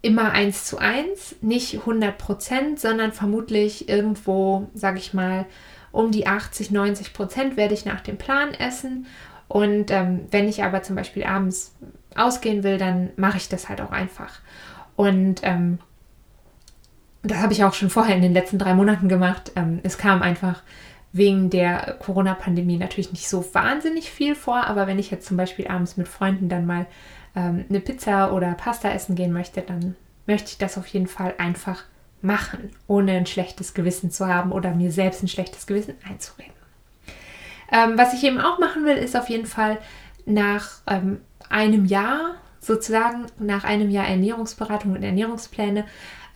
immer 0.00 0.30
eins 0.32 0.64
zu 0.64 0.78
eins, 0.78 1.36
nicht 1.40 1.74
100 1.80 2.16
Prozent, 2.16 2.80
sondern 2.80 3.12
vermutlich 3.12 3.88
irgendwo, 3.88 4.68
sage 4.74 4.98
ich 4.98 5.12
mal, 5.12 5.46
um 5.90 6.12
die 6.12 6.26
80, 6.26 6.70
90 6.70 7.12
Prozent 7.12 7.56
werde 7.56 7.74
ich 7.74 7.84
nach 7.84 8.00
dem 8.00 8.16
Plan 8.16 8.54
essen 8.54 9.06
und 9.48 9.90
ähm, 9.90 10.26
wenn 10.30 10.48
ich 10.48 10.62
aber 10.62 10.82
zum 10.82 10.94
Beispiel 10.94 11.24
abends 11.24 11.74
ausgehen 12.14 12.62
will, 12.62 12.78
dann 12.78 13.10
mache 13.16 13.38
ich 13.38 13.48
das 13.48 13.68
halt 13.68 13.80
auch 13.80 13.90
einfach. 13.90 14.40
Und 14.94 15.40
ähm, 15.42 15.78
das 17.22 17.38
habe 17.38 17.52
ich 17.52 17.64
auch 17.64 17.74
schon 17.74 17.90
vorher 17.90 18.14
in 18.14 18.22
den 18.22 18.34
letzten 18.34 18.58
drei 18.58 18.74
Monaten 18.74 19.08
gemacht. 19.08 19.52
Ähm, 19.56 19.80
es 19.82 19.96
kam 19.96 20.22
einfach 20.22 20.62
wegen 21.12 21.50
der 21.50 21.96
Corona-Pandemie 22.00 22.76
natürlich 22.76 23.12
nicht 23.12 23.28
so 23.28 23.44
wahnsinnig 23.54 24.10
viel 24.10 24.34
vor, 24.34 24.64
aber 24.66 24.86
wenn 24.86 24.98
ich 24.98 25.10
jetzt 25.10 25.26
zum 25.26 25.36
Beispiel 25.36 25.68
abends 25.68 25.96
mit 25.96 26.08
Freunden 26.08 26.48
dann 26.48 26.66
mal 26.66 26.86
ähm, 27.34 27.64
eine 27.68 27.80
Pizza 27.80 28.32
oder 28.32 28.52
Pasta 28.52 28.90
essen 28.90 29.14
gehen 29.14 29.32
möchte, 29.32 29.62
dann 29.62 29.96
möchte 30.26 30.50
ich 30.50 30.58
das 30.58 30.76
auf 30.76 30.86
jeden 30.88 31.06
Fall 31.06 31.34
einfach 31.38 31.84
machen, 32.20 32.70
ohne 32.86 33.12
ein 33.12 33.26
schlechtes 33.26 33.74
Gewissen 33.74 34.10
zu 34.10 34.26
haben 34.26 34.52
oder 34.52 34.74
mir 34.74 34.92
selbst 34.92 35.22
ein 35.22 35.28
schlechtes 35.28 35.66
Gewissen 35.66 35.94
einzureden. 36.08 36.52
Ähm, 37.70 37.96
was 37.96 38.14
ich 38.14 38.24
eben 38.24 38.40
auch 38.40 38.58
machen 38.58 38.84
will, 38.84 38.96
ist 38.96 39.16
auf 39.16 39.28
jeden 39.28 39.46
Fall 39.46 39.78
nach 40.26 40.80
ähm, 40.86 41.20
einem 41.48 41.84
Jahr, 41.84 42.34
sozusagen 42.60 43.26
nach 43.38 43.64
einem 43.64 43.90
Jahr 43.90 44.08
Ernährungsberatung 44.08 44.92
und 44.92 45.02
Ernährungspläne, 45.02 45.84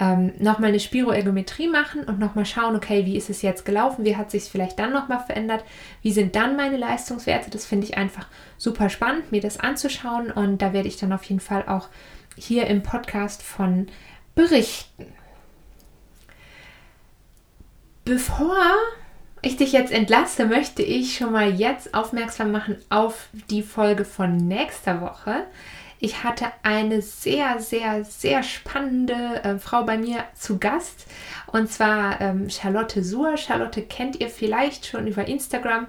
ähm, 0.03 0.33
nochmal 0.41 0.71
eine 0.71 0.81
Spiroergometrie 0.81 1.69
machen 1.69 2.03
und 2.05 2.19
nochmal 2.19 2.45
schauen, 2.45 2.75
okay, 2.75 3.07
wie 3.07 3.17
ist 3.17 3.31
es 3.31 3.41
jetzt 3.41 3.65
gelaufen, 3.65 4.05
wie 4.05 4.17
hat 4.17 4.33
sich 4.33 4.43
es 4.43 4.49
vielleicht 4.49 4.81
dann 4.81 4.93
nochmal 4.93 5.21
verändert, 5.25 5.65
wie 6.03 6.11
sind 6.11 6.35
dann 6.35 6.57
meine 6.57 6.77
Leistungswerte. 6.77 7.51
Das 7.51 7.67
finde 7.67 7.87
ich 7.87 7.97
einfach 7.97 8.27
super 8.59 8.91
spannend, 8.91 9.31
mir 9.31 9.41
das 9.41 9.61
anzuschauen 9.61 10.33
und 10.33 10.61
da 10.61 10.73
werde 10.73 10.89
ich 10.89 10.97
dann 10.97 11.13
auf 11.13 11.23
jeden 11.25 11.41
Fall 11.41 11.69
auch 11.69 11.89
hier 12.37 12.67
im 12.67 12.83
Podcast 12.83 13.45
von 13.45 13.87
berichten. 14.35 15.07
Bevor 18.05 18.57
ich 19.41 19.57
dich 19.57 19.71
jetzt 19.71 19.93
entlasse, 19.93 20.47
möchte 20.47 20.83
ich 20.83 21.17
schon 21.17 21.31
mal 21.31 21.55
jetzt 21.55 21.95
aufmerksam 21.95 22.51
machen 22.51 22.77
auf 22.91 23.29
die 23.51 23.63
Folge 23.63 24.05
von 24.05 24.37
nächster 24.37 25.01
Woche. 25.01 25.45
Ich 26.05 26.25
hatte 26.25 26.47
eine 26.65 27.01
sehr, 27.01 27.61
sehr, 27.61 28.05
sehr 28.05 28.43
spannende 28.43 29.45
äh, 29.45 29.59
Frau 29.61 29.85
bei 29.85 29.97
mir 29.97 30.25
zu 30.35 30.59
Gast 30.59 31.07
und 31.47 31.71
zwar 31.71 32.21
ähm, 32.21 32.51
Charlotte 32.51 33.05
Suhr. 33.05 33.37
Charlotte 33.37 33.83
kennt 33.83 34.19
ihr 34.21 34.29
vielleicht 34.29 34.85
schon 34.85 35.07
über 35.07 35.29
Instagram 35.29 35.87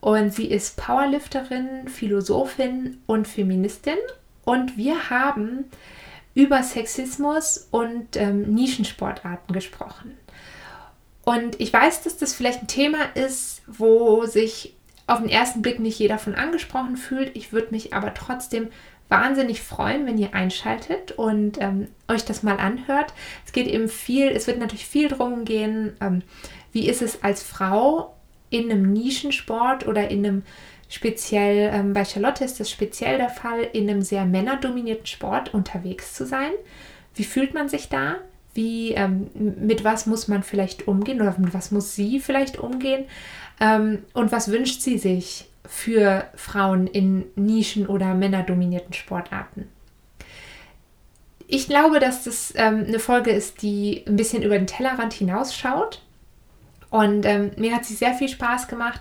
und 0.00 0.32
sie 0.32 0.46
ist 0.46 0.78
Powerlifterin, 0.78 1.88
Philosophin 1.88 3.02
und 3.04 3.28
Feministin 3.28 3.98
und 4.46 4.78
wir 4.78 5.10
haben 5.10 5.66
über 6.32 6.62
Sexismus 6.62 7.68
und 7.70 8.16
ähm, 8.16 8.54
Nischensportarten 8.54 9.52
gesprochen. 9.52 10.16
Und 11.26 11.60
ich 11.60 11.70
weiß, 11.70 12.02
dass 12.02 12.16
das 12.16 12.32
vielleicht 12.32 12.62
ein 12.62 12.66
Thema 12.66 13.14
ist, 13.14 13.60
wo 13.66 14.24
sich 14.24 14.74
auf 15.06 15.18
den 15.18 15.28
ersten 15.28 15.60
Blick 15.60 15.80
nicht 15.80 15.98
jeder 15.98 16.16
von 16.16 16.34
angesprochen 16.34 16.96
fühlt. 16.96 17.36
Ich 17.36 17.52
würde 17.52 17.72
mich 17.72 17.92
aber 17.92 18.14
trotzdem 18.14 18.70
wahnsinnig 19.10 19.60
freuen, 19.60 20.06
wenn 20.06 20.16
ihr 20.16 20.34
einschaltet 20.34 21.12
und 21.12 21.60
ähm, 21.60 21.88
euch 22.08 22.24
das 22.24 22.42
mal 22.42 22.56
anhört. 22.56 23.12
Es 23.44 23.52
geht 23.52 23.66
eben 23.66 23.88
viel, 23.88 24.28
es 24.28 24.46
wird 24.46 24.58
natürlich 24.58 24.86
viel 24.86 25.08
darum 25.08 25.44
gehen, 25.44 25.92
ähm, 26.00 26.22
wie 26.72 26.88
ist 26.88 27.02
es 27.02 27.22
als 27.22 27.42
Frau 27.42 28.14
in 28.50 28.70
einem 28.70 28.92
Nischensport 28.92 29.86
oder 29.86 30.10
in 30.10 30.24
einem 30.24 30.42
speziell, 30.88 31.70
ähm, 31.72 31.92
bei 31.92 32.04
Charlotte 32.04 32.44
ist 32.44 32.60
das 32.60 32.70
speziell 32.70 33.18
der 33.18 33.30
Fall, 33.30 33.62
in 33.72 33.90
einem 33.90 34.02
sehr 34.02 34.24
männerdominierten 34.24 35.06
Sport 35.06 35.54
unterwegs 35.54 36.14
zu 36.14 36.26
sein. 36.26 36.50
Wie 37.14 37.24
fühlt 37.24 37.52
man 37.52 37.68
sich 37.68 37.88
da? 37.88 38.16
Wie, 38.54 38.92
ähm, 38.92 39.30
mit 39.34 39.84
was 39.84 40.06
muss 40.06 40.28
man 40.28 40.42
vielleicht 40.42 40.88
umgehen 40.88 41.20
oder 41.20 41.36
mit 41.38 41.54
was 41.54 41.70
muss 41.70 41.94
sie 41.94 42.20
vielleicht 42.20 42.58
umgehen? 42.58 43.04
Ähm, 43.60 44.04
und 44.14 44.32
was 44.32 44.50
wünscht 44.50 44.80
sie 44.80 44.98
sich 44.98 45.49
für 45.66 46.24
Frauen 46.34 46.86
in 46.86 47.24
Nischen- 47.36 47.86
oder 47.86 48.14
männerdominierten 48.14 48.92
Sportarten? 48.92 49.68
Ich 51.46 51.66
glaube, 51.66 51.98
dass 51.98 52.24
das 52.24 52.52
ähm, 52.56 52.84
eine 52.86 53.00
Folge 53.00 53.30
ist, 53.30 53.62
die 53.62 54.04
ein 54.06 54.16
bisschen 54.16 54.42
über 54.42 54.56
den 54.56 54.68
Tellerrand 54.68 55.12
hinausschaut. 55.12 56.00
Und 56.90 57.26
ähm, 57.26 57.50
mir 57.56 57.74
hat 57.74 57.84
sie 57.84 57.94
sehr 57.94 58.14
viel 58.14 58.28
Spaß 58.28 58.68
gemacht. 58.68 59.00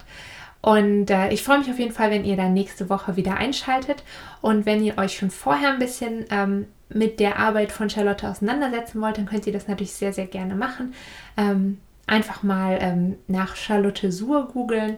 Und 0.62 1.10
äh, 1.10 1.30
ich 1.32 1.44
freue 1.44 1.60
mich 1.60 1.70
auf 1.70 1.80
jeden 1.80 1.94
Fall, 1.94 2.12
wenn 2.12 2.26
ihr 2.26 2.36
dann 2.36 2.54
nächste 2.54 2.90
Woche 2.90 3.16
wieder 3.16 3.38
einschaltet. 3.38 4.04
Und 4.42 4.66
wenn 4.66 4.84
ihr 4.84 4.98
euch 4.98 5.18
schon 5.18 5.30
vorher 5.30 5.72
ein 5.72 5.80
bisschen 5.80 6.26
ähm, 6.32 6.68
mit 6.90 7.20
der 7.20 7.38
Arbeit 7.38 7.72
von 7.72 7.90
Charlotte 7.90 8.28
auseinandersetzen 8.28 9.00
wollt, 9.00 9.18
dann 9.18 9.26
könnt 9.26 9.46
ihr 9.48 9.54
das 9.54 9.68
natürlich 9.68 9.94
sehr, 9.94 10.12
sehr 10.12 10.28
gerne 10.28 10.56
machen. 10.56 10.94
Ähm, 11.38 11.80
einfach 12.08 12.44
mal 12.44 12.78
ähm, 12.82 13.16
nach 13.28 13.56
Charlotte 13.56 14.12
Suhr 14.12 14.48
googeln 14.48 14.98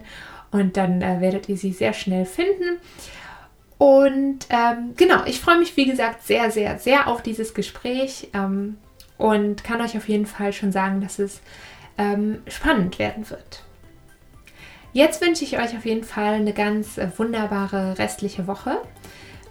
und 0.52 0.76
dann 0.76 1.02
äh, 1.02 1.20
werdet 1.20 1.48
ihr 1.48 1.56
sie 1.56 1.72
sehr 1.72 1.92
schnell 1.92 2.24
finden. 2.24 2.78
Und 3.78 4.46
ähm, 4.50 4.94
genau, 4.96 5.24
ich 5.24 5.40
freue 5.40 5.58
mich, 5.58 5.76
wie 5.76 5.86
gesagt, 5.86 6.22
sehr, 6.22 6.52
sehr, 6.52 6.78
sehr 6.78 7.08
auf 7.08 7.20
dieses 7.20 7.52
Gespräch 7.52 8.28
ähm, 8.32 8.76
und 9.18 9.64
kann 9.64 9.80
euch 9.80 9.96
auf 9.96 10.08
jeden 10.08 10.26
Fall 10.26 10.52
schon 10.52 10.70
sagen, 10.70 11.00
dass 11.00 11.18
es 11.18 11.40
ähm, 11.98 12.42
spannend 12.46 13.00
werden 13.00 13.28
wird. 13.28 13.64
Jetzt 14.92 15.20
wünsche 15.20 15.42
ich 15.42 15.58
euch 15.58 15.76
auf 15.76 15.84
jeden 15.84 16.04
Fall 16.04 16.34
eine 16.34 16.52
ganz 16.52 16.98
äh, 16.98 17.08
wunderbare 17.16 17.98
restliche 17.98 18.46
Woche. 18.46 18.78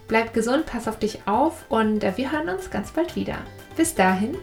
Bleib 0.08 0.32
gesund, 0.32 0.66
pass 0.66 0.88
auf 0.88 0.98
dich 0.98 1.26
auf 1.26 1.64
und 1.68 2.04
äh, 2.04 2.16
wir 2.16 2.32
hören 2.32 2.48
uns 2.48 2.70
ganz 2.70 2.92
bald 2.92 3.16
wieder. 3.16 3.38
Bis 3.76 3.94
dahin, 3.94 4.36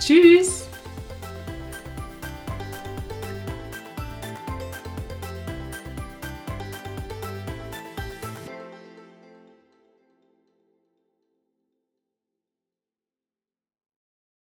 tschüss! 0.00 0.66